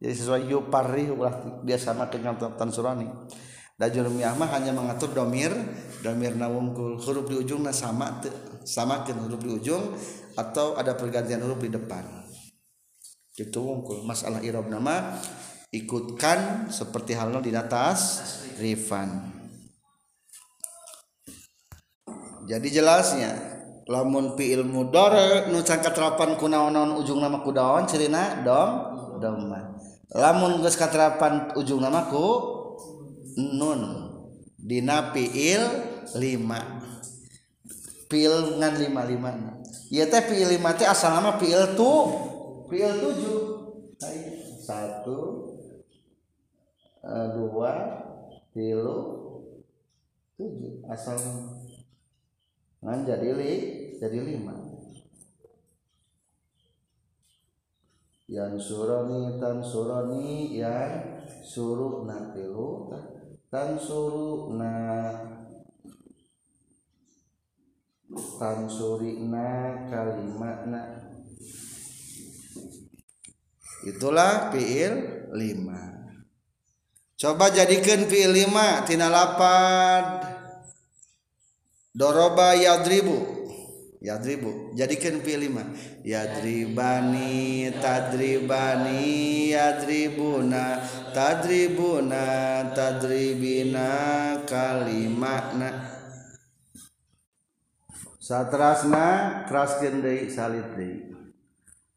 Jadi 0.00 0.14
sesuai 0.16 0.48
yuparrih 0.48 1.12
ulah 1.12 1.64
dia 1.64 1.80
sama 1.80 2.08
dengan 2.08 2.36
tansurani 2.36 3.08
dan 3.74 3.90
jurumiyah 3.90 4.38
mah 4.38 4.54
hanya 4.54 4.70
mengatur 4.70 5.10
domir 5.12 5.52
domir 6.00 6.36
nawungkul. 6.36 7.00
Huruf 7.00 7.28
di 7.28 7.36
ujungnya 7.40 7.72
sama 7.72 8.20
samakan 8.64 9.28
huruf 9.28 9.40
di 9.40 9.50
ujung 9.52 9.96
atau 10.36 10.76
ada 10.78 10.96
pergantian 10.96 11.42
huruf 11.44 11.60
di 11.60 11.72
depan. 11.72 12.04
Itu 13.34 13.66
wungkul. 13.66 14.06
Masalah 14.06 14.40
irob 14.46 14.70
nama 14.70 15.18
ikutkan 15.74 16.70
seperti 16.70 17.18
halnya 17.18 17.42
di 17.42 17.50
atas 17.50 18.22
rifan. 18.62 19.10
Jadi 22.46 22.68
jelasnya 22.70 23.34
lamun 23.90 24.38
fi 24.38 24.54
ilmu 24.54 24.92
dore 24.94 25.50
nu 25.50 25.64
terapan 25.64 26.38
kunaon 26.38 26.94
ujung 27.00 27.18
nama 27.18 27.42
kudaon 27.42 27.88
cirina 27.90 28.44
dom 28.46 28.70
dom 29.18 29.50
lamun 30.14 30.62
geus 30.62 30.78
katerapan 30.78 31.50
ujung 31.58 31.82
nama 31.82 32.06
ku 32.06 32.28
nun. 33.34 33.80
Dina 34.64 35.12
fiil 35.12 35.60
lima. 36.16 36.80
Fiil 38.08 38.60
ngan 38.60 38.74
lima 38.80 39.02
lima 39.04 39.30
ya 39.92 40.08
teh 40.08 40.22
fiil 40.24 40.56
lima 40.56 40.72
teh 40.76 40.88
asal 40.88 41.12
nama 41.18 41.36
fiil 41.36 41.74
tu 41.74 41.92
fiil 42.70 42.92
tujuh. 43.00 43.40
Satu 44.64 45.43
dua 47.36 47.72
tilu 48.56 48.98
tujuh. 50.40 50.84
Asal 50.88 51.20
ngan 52.80 53.04
jadi 53.04 53.28
li 53.36 53.52
jadi 54.00 54.18
lima. 54.20 54.56
Yang 58.24 58.72
suroni 58.72 59.36
tan 59.36 59.60
suroni 59.60 60.56
yang 60.56 61.20
suruh 61.44 62.08
na 62.08 62.32
tilu 62.32 62.88
tan 63.52 63.76
suruh 63.76 64.56
na 64.56 64.74
tan 68.40 68.64
suri 68.66 69.20
na 69.28 69.48
kalimat 69.92 70.58
na. 70.66 70.82
Itulah 73.84 74.48
fiil 74.48 75.28
lima 75.36 76.03
coba 77.20 77.50
jadikan 77.50 78.06
fiil 78.10 78.34
lima 78.34 78.82
tina 78.86 79.08
lapad. 79.08 80.34
Doroba 81.94 82.58
yadribu. 82.58 83.46
Yadribu 84.02 84.76
jadikan 84.76 85.22
fiil 85.22 85.46
lima. 85.46 85.62
Yadribani 86.04 87.72
tadribani 87.80 89.48
yadribuna 89.54 90.82
tadribuna 91.14 92.24
tadribina 92.76 93.88
kalimatna 94.44 95.94
satrasna 98.18 99.44
keraskeun 99.48 100.02
deui 100.02 100.28
salit 100.28 100.68
deui 100.76 101.13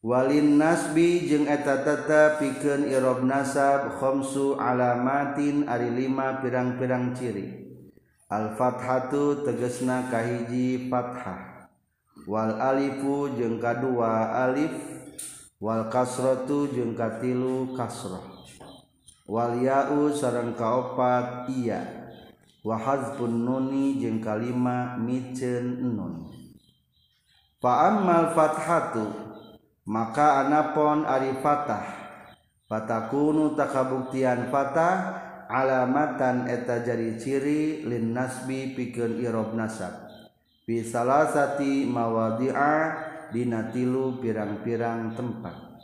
Walin 0.05 0.61
nasbi 0.61 1.25
jeung 1.25 1.49
etatata 1.49 2.37
pikeun 2.37 2.85
irob 2.85 3.25
nasab 3.25 3.97
khomsu 3.97 4.53
alamatin 4.53 5.65
ari 5.65 5.89
lima 5.89 6.37
pirang-pirang 6.37 7.17
ciri. 7.17 7.65
Al-Fathatu 8.29 9.41
tegesna 9.41 10.05
kahiji 10.13 10.85
fathah. 10.85 11.65
Wal 12.29 12.61
alifu 12.61 13.33
jeung 13.41 13.57
kadua 13.57 14.37
alif. 14.45 14.77
Wal 15.57 15.89
kasratu 15.89 16.69
jeung 16.69 16.93
katilu 16.93 17.73
kasrah. 17.73 18.21
Wal 19.25 19.57
ya'u 19.65 20.13
sareng 20.13 20.53
kaopat 20.53 21.49
iya. 21.49 22.13
Wa 22.61 22.77
hazfun 22.77 23.41
nuni 23.41 23.97
jeung 23.97 24.21
kalima 24.21 24.93
miceun 25.01 25.81
nun. 25.81 26.29
Fa 27.57 27.89
ammal 27.89 28.37
fathatu 28.37 29.26
maka 29.87 30.43
anapon 30.43 31.07
ari 31.07 31.31
fatah. 31.39 31.95
Fatakunu 32.67 33.55
takabuktian 33.55 34.51
fatah 34.51 35.23
alamatan 35.47 36.51
eta 36.51 36.83
jari 36.83 37.15
ciri 37.15 37.87
lin 37.87 38.11
nasbi 38.11 38.75
pikeun 38.75 39.23
irob 39.23 39.55
nasab. 39.55 40.11
Fi 40.67 40.83
salasati 40.83 41.87
mawadi'a 41.87 42.75
dina 43.31 43.71
tilu 43.71 44.19
pirang-pirang 44.19 45.15
tempat. 45.15 45.79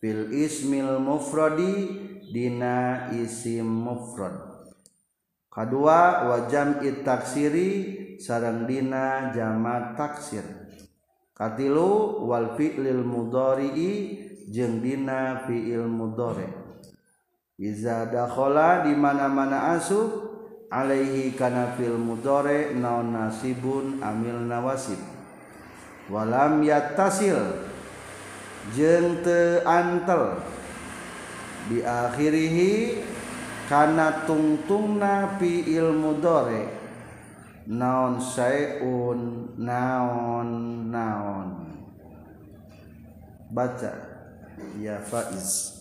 Fil 0.00 0.32
ismil 0.32 0.96
mufradi 0.96 1.76
dina 2.32 3.12
isim 3.12 3.68
mufrad. 3.68 4.72
Kedua 5.52 6.32
wajam 6.32 6.80
it 6.80 7.04
taksiri 7.04 7.70
sarang 8.16 8.64
dina 8.64 9.28
jama 9.36 9.92
taksir. 9.92 10.63
katilu 11.34 12.22
wal 12.24 12.54
fi'lil 12.54 13.02
mudhari'i 13.02 14.22
jeung 14.48 14.78
dina 14.78 15.42
fi'il 15.44 15.84
mudhari. 15.90 16.46
Iza 17.58 18.06
dakhala 18.10 18.86
di 18.86 18.94
mana-mana 18.94 19.78
asub 19.78 20.10
alaihi 20.70 21.34
kana 21.34 21.74
fil 21.78 21.98
mudhari 21.98 22.74
naon 22.78 23.14
nasibun 23.14 23.98
amil 24.02 24.46
nawasib. 24.46 24.98
Walam 26.10 26.62
yattasil 26.62 27.66
jeung 28.74 29.22
teu 29.26 29.62
antel. 29.66 30.38
Di 31.64 31.80
akhirihi 31.80 33.00
kana 33.66 34.28
tungtungna 34.28 35.40
fi'il 35.40 35.96
mudhari' 35.96 36.83
naon 37.64 38.20
sayun 38.20 39.52
naon 39.56 40.48
naon. 40.92 41.48
Baca. 43.48 43.92
Ya 44.80 45.00
faiz. 45.00 45.72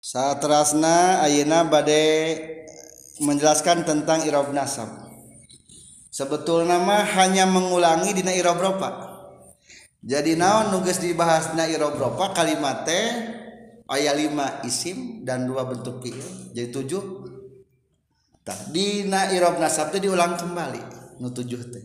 Satrasna 0.00 1.24
ayeuna 1.24 1.64
bade 1.64 2.36
menjelaskan 3.20 3.88
tentang 3.88 4.24
irob 4.28 4.52
nasab. 4.52 4.88
Sebetulnya 6.14 6.78
mah 6.78 7.02
hanya 7.18 7.48
mengulangi 7.48 8.14
dina 8.14 8.30
irob 8.30 8.60
ropa. 8.60 8.90
Jadi 10.04 10.36
naon 10.36 10.70
nugas 10.70 11.00
dibahas 11.00 11.56
na 11.56 11.66
irob 11.66 11.96
ropa? 11.96 12.36
Kalimat 12.36 12.84
teh 12.86 13.06
aya 13.88 14.12
lima 14.14 14.60
isim 14.62 15.24
dan 15.24 15.48
dua 15.48 15.66
bentuk 15.66 16.04
fi'il 16.04 16.52
jadi 16.54 16.70
tujuh. 16.70 17.33
Tah 18.44 18.70
dina 18.70 19.32
irob 19.32 19.56
nasab 19.56 19.90
teh 19.90 19.98
diulang 19.98 20.36
kembali. 20.36 20.82
Nu 21.18 21.32
tujuh 21.32 21.62
teh. 21.72 21.84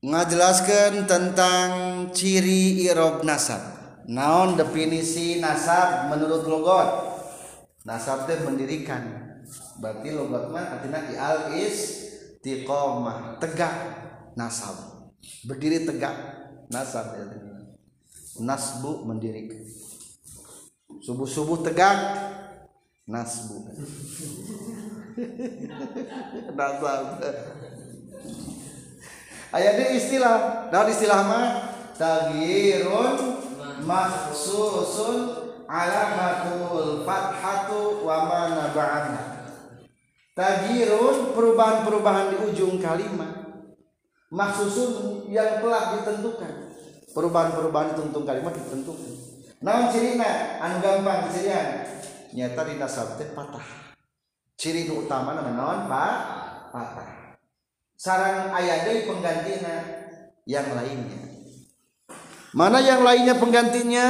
Ngajelaskan 0.00 1.06
tentang 1.06 1.68
ciri 2.10 2.84
irob 2.88 3.22
nasab. 3.22 3.78
Naon 4.10 4.58
definisi 4.58 5.38
nasab 5.38 6.10
menurut 6.10 6.44
logot? 6.44 6.90
Nasab 7.86 8.26
teh 8.26 8.42
mendirikan. 8.42 9.30
Berarti 9.78 10.12
logot 10.12 10.50
mah 10.50 10.76
artinya 10.76 11.00
ial 11.08 11.54
is 11.56 12.10
tiqomah 12.42 13.38
tegak 13.38 13.72
nasab. 14.34 15.08
Berdiri 15.46 15.86
tegak 15.88 16.16
nasab 16.68 17.16
ya. 17.16 17.24
nasbu 18.40 19.04
mendirikan 19.04 19.60
subuh 21.04 21.28
subuh 21.28 21.58
tegak 21.60 21.96
nasbu. 23.08 23.56
Nasab 26.56 27.20
ayat 29.54 29.74
ini 29.82 29.98
istilah. 29.98 30.68
Dalam 30.70 30.88
istilah 30.90 31.20
mah 31.26 31.46
tagirun 31.98 33.18
maksusun 33.84 35.16
alamatul 35.66 37.02
fathatu 37.02 38.06
wa 38.06 38.16
ma 38.26 38.42
naba'ana. 38.54 39.22
Tagirun 40.34 41.34
perubahan-perubahan 41.34 42.32
di 42.32 42.36
ujung 42.48 42.78
kalimat 42.78 43.34
maksusun 44.30 45.26
yang 45.28 45.58
telah 45.58 45.98
ditentukan. 45.98 46.70
Perubahan-perubahan 47.10 47.98
di 47.98 48.06
ujung 48.06 48.22
kalimat 48.22 48.54
ditentukan. 48.54 49.10
Naon 49.60 49.92
cirina 49.92 50.62
anu 50.62 50.80
gampang 50.80 51.28
cirian 51.28 51.84
nyata 52.36 52.62
di 52.66 52.74
nasab 52.78 53.18
teh 53.18 53.30
patah. 53.34 53.64
Ciri 54.54 54.86
nu 54.86 55.06
utama 55.06 55.32
nama 55.32 55.50
naon? 55.52 55.80
Pak 55.88 56.16
patah. 56.70 57.10
Sarang 57.96 58.52
ayat 58.52 58.88
deui 58.88 59.04
penggantina 59.04 59.76
yang 60.48 60.68
lainnya. 60.72 61.20
Mana 62.56 62.82
yang 62.82 63.04
lainnya 63.04 63.36
penggantinya? 63.36 64.06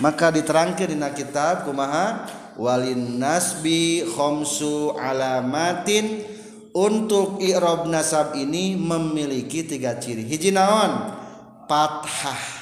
Maka 0.00 0.32
diterangkan 0.32 0.88
di 0.88 0.96
kitab 1.16 1.68
kumaha? 1.68 2.24
Walin 2.56 3.20
nasbi 3.20 4.04
khomsu 4.04 4.96
alamatin. 4.96 6.24
Untuk 6.70 7.42
i'rab 7.42 7.90
nasab 7.90 8.38
ini 8.38 8.78
memiliki 8.78 9.66
tiga 9.66 9.98
ciri. 9.98 10.22
Hiji 10.22 10.54
naon? 10.54 11.18
Patah 11.66 12.60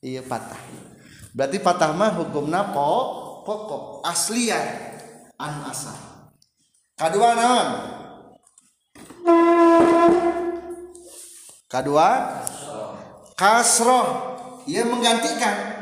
iya 0.00 0.24
patah. 0.24 0.60
Berarti 1.36 1.58
patah 1.62 1.92
mah 1.94 2.14
hukumna 2.16 2.72
po 2.74 2.90
pokok 3.42 4.04
aslian 4.04 4.66
an 5.40 5.64
asal 5.68 5.96
kedua 6.96 7.32
naon? 7.32 7.68
Kedua 11.70 12.08
kasroh. 13.38 14.06
Ia 14.66 14.84
menggantikan. 14.84 15.78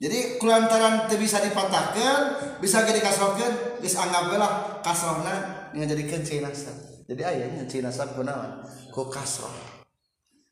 Jadi 0.00 0.40
kulantaran 0.42 1.06
teu 1.06 1.20
bisa 1.20 1.38
dipatahkan 1.38 2.18
bisa 2.58 2.82
jadi 2.82 2.98
kasrohkan 2.98 3.78
bisa 3.78 4.02
anggaplah 4.04 4.82
kasrohna 4.82 5.68
dengan 5.70 5.86
jadikan 5.94 6.20
cina 6.26 6.50
nasab 6.50 6.76
jadi 7.04 7.22
ayahnya 7.30 7.64
nasab 7.84 8.16
kunaon 8.18 8.64
ku 8.90 9.06
kasroh. 9.12 9.52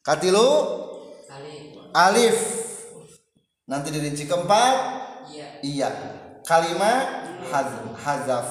Katilu? 0.04 0.48
Alif. 1.92 2.38
Nanti 3.68 3.88
dirinci 3.92 4.24
keempat 4.24 5.01
iya. 5.62 5.90
Kalimat 6.42 7.06
hazm 7.50 7.94
hazaf. 7.94 8.48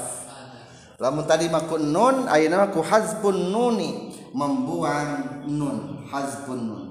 Lamun 1.02 1.26
tadi 1.26 1.50
makun 1.50 1.92
nun 1.92 2.30
ayeuna 2.30 2.70
ku 2.72 2.80
hazbun 2.86 3.52
nuni. 3.52 4.16
Membuang 4.32 5.44
nun 5.50 6.08
hazbun 6.08 6.60
nun. 6.62 6.84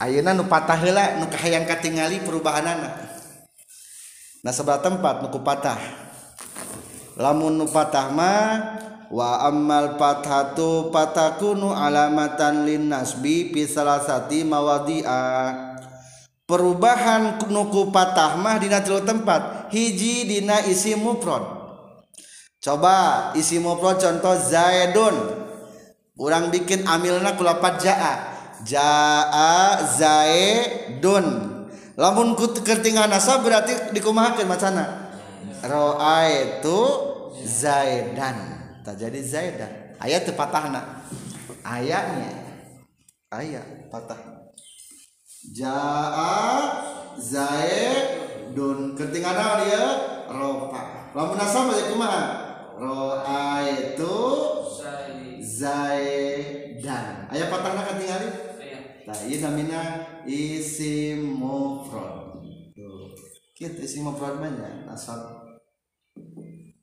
Ayeuna 0.00 0.32
nu 0.32 0.48
patah 0.48 0.80
heula 0.80 1.20
nu 1.20 1.28
kahayang 1.28 1.68
katingali 1.68 2.24
perubahanana. 2.24 2.88
Nah 4.40 4.52
sebelah 4.54 4.80
tempat 4.80 5.20
nu 5.20 5.28
patah. 5.44 5.76
Lamun 7.20 7.60
nu 7.60 7.68
patah 7.68 8.08
mah 8.08 8.48
wa 9.10 9.42
ammal 9.42 9.98
fathatu 9.98 10.94
patakunu 10.94 11.74
alamatan 11.74 12.62
lin 12.62 12.86
nasbi 12.86 13.50
fi 13.50 13.66
salasati 13.66 14.46
mawadi'a. 14.46 15.66
Perubahan 16.46 17.38
nuku 17.46 17.94
patah 17.94 18.34
mah 18.34 18.58
dina 18.58 18.82
tilu 18.82 19.02
tempat 19.06 19.70
hiji 19.70 20.26
dina 20.26 20.62
isi 20.66 20.98
mufrad. 20.98 21.42
Coba 22.58 23.30
isi 23.38 23.62
mufrad 23.62 24.02
contoh 24.02 24.34
zaidun. 24.34 25.14
Orang 26.18 26.50
bikin 26.50 26.86
amilna 26.90 27.38
ku 27.38 27.46
lapat 27.46 27.78
jaa. 27.78 28.14
Jaa 28.66 29.78
zaidun. 29.94 31.26
Lamun 31.94 32.34
ku 32.34 32.50
kertingan 32.50 33.06
nasab 33.06 33.46
berarti 33.46 33.94
dikumahakeun 33.94 34.50
macana? 34.50 35.14
Ra'aitu 35.62 36.78
zaidan. 37.46 38.59
Tak 38.80 38.96
jadi 38.96 39.20
zaidan 39.20 39.72
ayat 40.00 40.24
teu 40.24 40.34
patahna 40.36 41.04
ayatnya 41.64 42.32
ayat 43.30 43.86
patah. 43.92 44.18
Jaa 45.56 46.84
zaidun 47.16 48.92
ketinggalan 48.92 49.64
dia 49.64 49.84
ropa. 50.28 51.08
Lamun 51.16 51.36
nasab 51.40 51.72
aja 51.72 51.88
kumaha 51.88 52.24
itu 53.70 54.16
zaidan. 55.40 57.24
Ayat 57.32 57.48
patahna 57.48 57.88
ketinggalan 57.88 58.32
nah 59.08 59.16
ini 59.26 59.42
namanya 59.42 59.80
isim 60.28 61.40
mufrad 61.40 62.36
tuh. 62.76 63.10
Kita 63.56 63.80
isim 63.82 64.06
mufrad 64.06 64.38
banyak 64.38 64.84
nasab. 64.86 65.40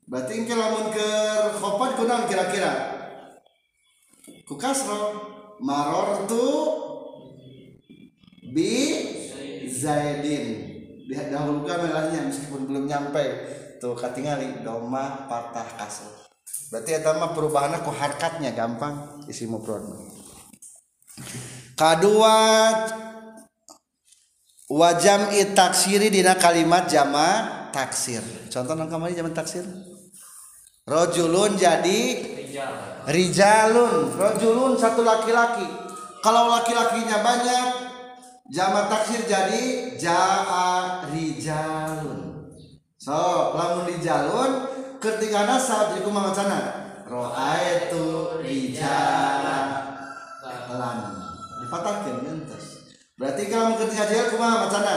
Berarti 0.08 0.40
engke 0.40 0.56
lamun 0.56 0.90
ke 0.92 1.08
kunaon 2.18 2.26
kira-kira? 2.26 2.72
Ku 4.42 4.58
kasro 4.58 5.02
marortu 5.62 6.46
bi 8.50 8.74
zaidin. 9.70 10.74
Didahulukan 11.08 11.88
melahnya 11.88 12.26
meskipun 12.26 12.66
belum 12.66 12.84
nyampe. 12.90 13.24
Tuh 13.78 13.94
katingali. 13.94 14.66
Doma 14.66 15.30
patah 15.30 15.78
kasro 15.78 16.10
berarti 16.68 17.00
eta 17.00 17.16
mah 17.16 17.32
perubahannya 17.32 17.80
ku 17.80 17.92
harkatnya 17.94 18.52
gampang. 18.52 19.24
Isi 19.30 19.48
mufrad 19.48 19.84
kedua 21.78 22.36
wajam 24.68 25.32
taksiri 25.32 26.12
dina 26.12 26.36
kalimat 26.36 26.90
jama 26.90 27.28
taksir. 27.72 28.20
Contoh 28.52 28.74
nang 28.76 28.90
kamari 28.90 29.16
jama 29.16 29.32
taksir 29.32 29.64
rojulun 30.88 31.54
jadi 31.60 32.00
rijalun. 33.04 34.16
Rojulun 34.16 34.72
satu 34.80 35.04
laki-laki. 35.04 35.68
Kalau 36.24 36.50
laki-lakinya 36.50 37.22
banyak 37.22 37.66
jama 38.48 38.88
taksir 38.88 39.28
jadi 39.28 39.94
jaa 40.00 41.04
rijalun. 41.12 42.50
So 42.98 43.54
lamun 43.54 43.86
rijalun 43.86 44.66
ketika 44.98 45.46
nasab 45.46 45.94
jadi 45.94 46.02
kumaha 46.02 46.32
macana 46.32 46.58
ro'aitu 47.06 48.40
rijalan. 48.42 49.84
Lan 50.68 51.00
dipatahkeun 51.64 52.28
geuntos 52.28 52.92
berarti 53.16 53.48
kalau 53.48 53.80
ketika 53.80 54.04
jalan 54.04 54.28
kumaha 54.30 54.68
macana 54.68 54.94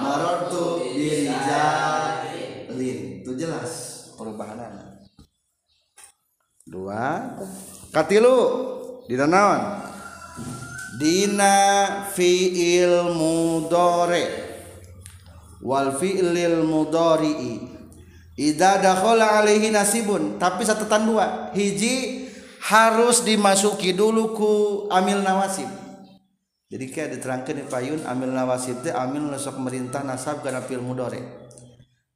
marartu 0.00 0.80
birijalin 0.96 2.70
itu 3.20 3.30
jelas 3.36 3.70
perubahan 4.16 4.56
dua. 6.70 7.34
Katilu 7.90 8.38
dina 9.10 9.26
naon? 9.26 9.90
Dina 11.02 11.54
fi'il 12.14 13.10
mudore 13.10 14.24
wal 15.58 15.98
fi'lil 15.98 16.62
mudori'i 16.62 17.58
idza 18.38 18.78
dakhala 18.78 19.42
alaihi 19.42 19.74
nasibun. 19.74 20.38
Tapi 20.38 20.62
catatan 20.62 21.10
dua. 21.10 21.26
Hiji 21.50 22.30
harus 22.70 23.26
dimasuki 23.26 23.90
dulu 23.90 24.30
ku 24.38 24.52
amil 24.94 25.26
nawasib. 25.26 25.66
Jadi 26.70 26.86
kayak 26.86 27.18
diterangkan 27.18 27.54
di 27.58 27.64
payun 27.66 28.06
amil 28.06 28.30
nawasib 28.30 28.86
teh 28.86 28.94
amil 28.94 29.26
nasab 29.26 29.58
merintah 29.58 30.06
nasab 30.06 30.46
kana 30.46 30.62
fil 30.62 30.78
mudore 30.78 31.18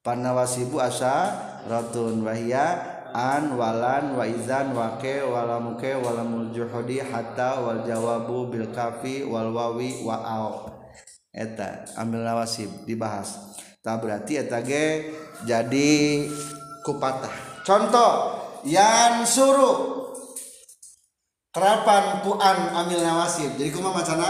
pan 0.05 0.21
nawasibu 0.21 0.79
asa 0.79 1.33
ratun 1.65 2.23
wahia 2.23 2.94
an 3.15 3.55
walan 3.55 4.19
wa 4.19 4.27
izan 4.27 4.75
wake 4.75 5.23
wala 5.23 5.63
muke 5.63 5.95
wala 5.95 6.27
muljuhudi 6.27 6.99
hatta 6.99 7.63
wal 7.63 7.87
jawabu 7.87 8.51
bil 8.51 8.75
kafi 8.75 9.23
wal 9.23 9.55
wawi 9.55 10.03
wa 10.03 10.19
au 10.19 10.67
eta 11.31 11.87
ambil 11.95 12.27
nawasib 12.27 12.67
dibahas. 12.83 13.55
Tak 13.87 14.03
berarti 14.03 14.43
eta 14.43 14.59
ge 14.67 15.15
jadi 15.47 16.27
kupatah. 16.83 17.63
Contoh 17.63 18.13
yang 18.67 19.23
suruh 19.23 20.11
terapan 21.55 22.19
puan 22.27 22.59
ambil 22.75 22.99
nawasib. 22.99 23.55
Jadi 23.55 23.71
kumaha 23.71 24.03
macana 24.03 24.29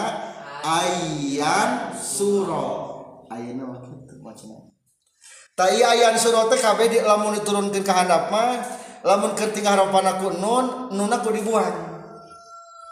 ayan 0.61 1.97
suro. 1.97 2.93
Ayeuna 3.33 3.81
tai 5.55 5.79
ayan 5.79 6.19
suro 6.19 6.51
teh 6.51 6.59
kabeh 6.59 6.91
di 6.91 6.99
lamun 6.99 7.39
diturunkeun 7.39 7.87
ka 7.87 7.95
handap 7.95 8.27
mah 8.27 8.59
lamun 9.07 9.39
keur 9.39 9.55
tinggal 9.55 9.79
harapan 9.79 10.19
aku 10.19 10.35
nun 10.43 10.91
nun 10.91 11.11
aku 11.15 11.31
dibuang. 11.31 11.95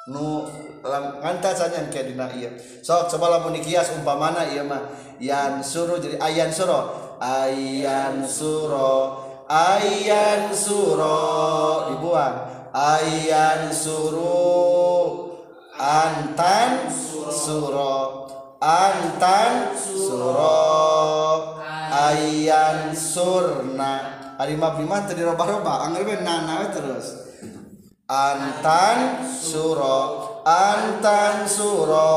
Nu 0.06 0.46
lam 0.82 1.18
nganta 1.18 1.54
saja 1.54 1.82
kayak 1.90 2.14
dina 2.14 2.26
iya 2.34 2.50
sok 2.82 3.10
coba 3.10 3.38
lamun 3.38 3.58
dikias 3.58 3.90
umpamana 3.98 4.46
iya 4.46 4.62
mah 4.62 4.94
yan 5.18 5.58
suro 5.58 5.98
jadi 5.98 6.22
ayan 6.22 6.54
suro 6.54 6.90
ayan 7.18 8.22
suro 8.26 8.94
ayan 9.50 10.54
suro 10.54 11.18
dibuang. 11.90 12.62
Ayan 12.72 13.68
suro 13.68 15.28
antan 15.76 16.88
suro 17.28 18.24
antan 18.56 19.76
suro 19.76 21.51
ayan 21.92 22.96
surna. 22.96 24.34
Ari 24.40 24.56
mah 24.56 25.04
teu 25.04 25.14
dirobah-robah. 25.14 25.86
Angger 25.86 26.08
we 26.08 26.16
nana 26.24 26.72
terus. 26.72 27.36
Antan 28.08 29.28
suro. 29.28 30.40
Antan 30.42 31.44
suro. 31.44 32.16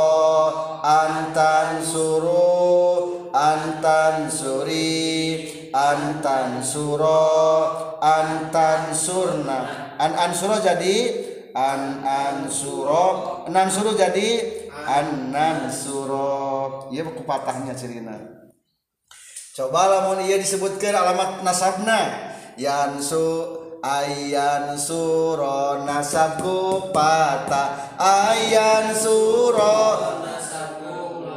Antan 0.79 1.83
suro. 1.83 2.47
Antan 3.35 4.31
suri. 4.31 5.69
Antan 5.75 6.63
suro. 6.63 7.27
Antan 7.99 8.95
surna. 8.95 9.59
An 9.99 10.11
an 10.15 10.31
suro 10.31 10.55
jadi 10.63 10.95
an 11.51 12.01
an 12.01 12.37
suro. 12.47 13.43
Nan 13.51 13.67
suro 13.67 13.91
jadi 13.93 14.27
an 14.87 15.35
nan 15.35 15.67
suro. 15.67 16.87
Ieu 16.91 17.11
kupatahnya 17.11 17.75
cirina 17.75 18.34
coba 19.55 19.87
lamun 19.87 20.19
ia 20.27 20.35
disebutkan 20.35 20.91
alamat 20.91 21.39
nasabna. 21.39 22.27
Yansu 22.59 23.55
ayan 23.79 24.75
suro 24.75 25.87
nasabku 25.87 26.91
patah 26.91 27.95
ayan 27.95 28.91
suro 28.91 29.95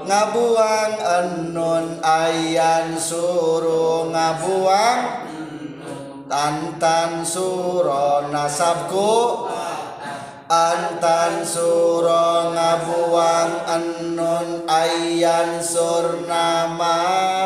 ngabuang 0.03 0.95
enun 0.99 2.03
ayan 2.03 2.99
suro 2.99 4.11
ngabuang 4.11 5.01
tantan 6.27 7.23
suro 7.23 8.35
nasabku. 8.35 9.47
antan 10.49 11.45
sura 11.45 12.49
ngabuang 12.57 13.53
enun 13.69 14.65
ayan 14.65 15.61
surna 15.61 16.73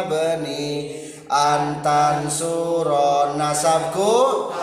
beni 0.06 0.96
antan 1.26 2.30
sura 2.30 3.34
nasabku. 3.34 4.54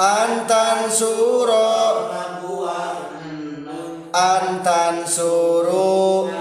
Antan 0.00 0.88
suro 0.88 2.08
antan 4.10 5.04
suru 5.04 6.32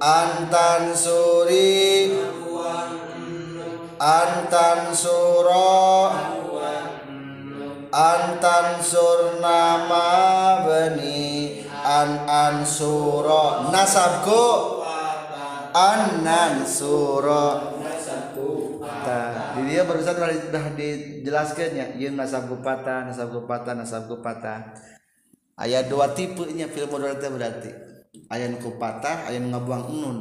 antan 0.00 0.96
suri 0.96 2.16
antan 2.16 2.96
suro 2.96 3.26
antan 4.00 4.80
suro 4.90 6.45
antan 7.96 8.84
surnama 8.84 10.04
beni 10.68 11.64
an 11.72 12.28
ansuro 12.28 13.72
nasabku 13.72 14.84
an 15.72 16.20
nansuro 16.20 17.72
Nah, 19.06 19.54
di 19.54 19.70
dia 19.70 19.86
barusan 19.86 20.18
sudah 20.18 20.66
dijelaskan 20.74 21.78
ya, 21.78 21.86
yin 21.94 22.18
nasab 22.18 22.50
gupata, 22.50 23.06
nasab 23.06 23.30
gupata, 23.30 23.70
nasab 23.70 24.10
gupata. 24.10 24.74
Ayat 25.54 25.86
dua 25.86 26.10
tipenya 26.10 26.66
film 26.66 26.90
modal 26.90 27.14
berarti. 27.14 27.70
Ayat 28.26 28.58
kupata, 28.58 29.30
ayat 29.30 29.46
ngabuang 29.46 29.84
nun. 29.94 30.18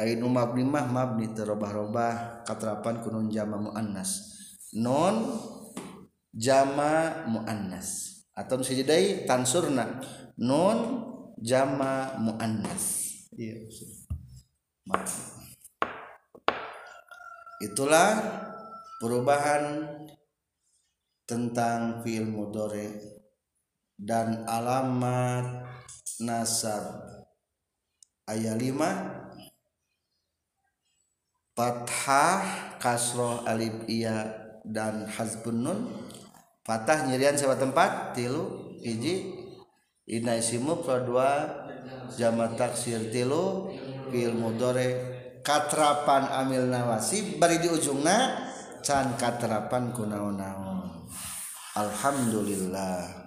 Ayat 0.00 0.16
mabni 0.24 0.64
mah 0.64 0.88
mabni 0.88 1.36
terobah-robah 1.36 2.40
katrapan 2.48 3.04
kunun 3.04 3.28
jama 3.28 3.60
muannas. 3.60 4.32
Non 4.72 5.36
jama 6.36 7.24
muannas. 7.24 8.20
Atau 8.36 8.60
bisa 8.60 8.76
jadi 8.76 9.24
tansurna. 9.24 10.04
Nun 10.36 11.08
jama 11.40 12.20
muannas. 12.20 13.16
Iya. 13.32 13.64
Itulah 17.64 18.20
perubahan 19.00 19.88
tentang 21.24 22.04
fiil 22.04 22.28
mudore 22.28 23.00
dan 23.96 24.44
alamat 24.44 25.64
nasab 26.20 27.00
ayat 28.28 28.60
5 28.60 29.24
fathah 31.56 32.76
kasroh 32.76 33.40
alif 33.48 33.88
iya 33.88 34.44
dan 34.62 35.08
hazbun 35.08 35.64
nun 35.64 36.05
Fatah 36.66 37.06
nyirian 37.06 37.38
sewa 37.38 37.54
tempat 37.54 38.18
tilu 38.18 38.74
hiji. 38.82 39.46
Ina 40.06 40.38
isimu 40.38 40.82
dua 40.82 41.46
jamat 42.18 42.58
taksir 42.58 43.06
tilu 43.14 43.70
fil 44.10 44.34
mudore. 44.34 45.14
Katrapan 45.46 46.26
amil 46.26 46.66
nawasi 46.66 47.38
bari 47.38 47.62
di 47.62 47.70
ujungna 47.70 48.34
can 48.82 49.14
katrapan 49.14 49.94
kunaon-naon 49.94 51.06
alhamdulillah. 51.78 53.25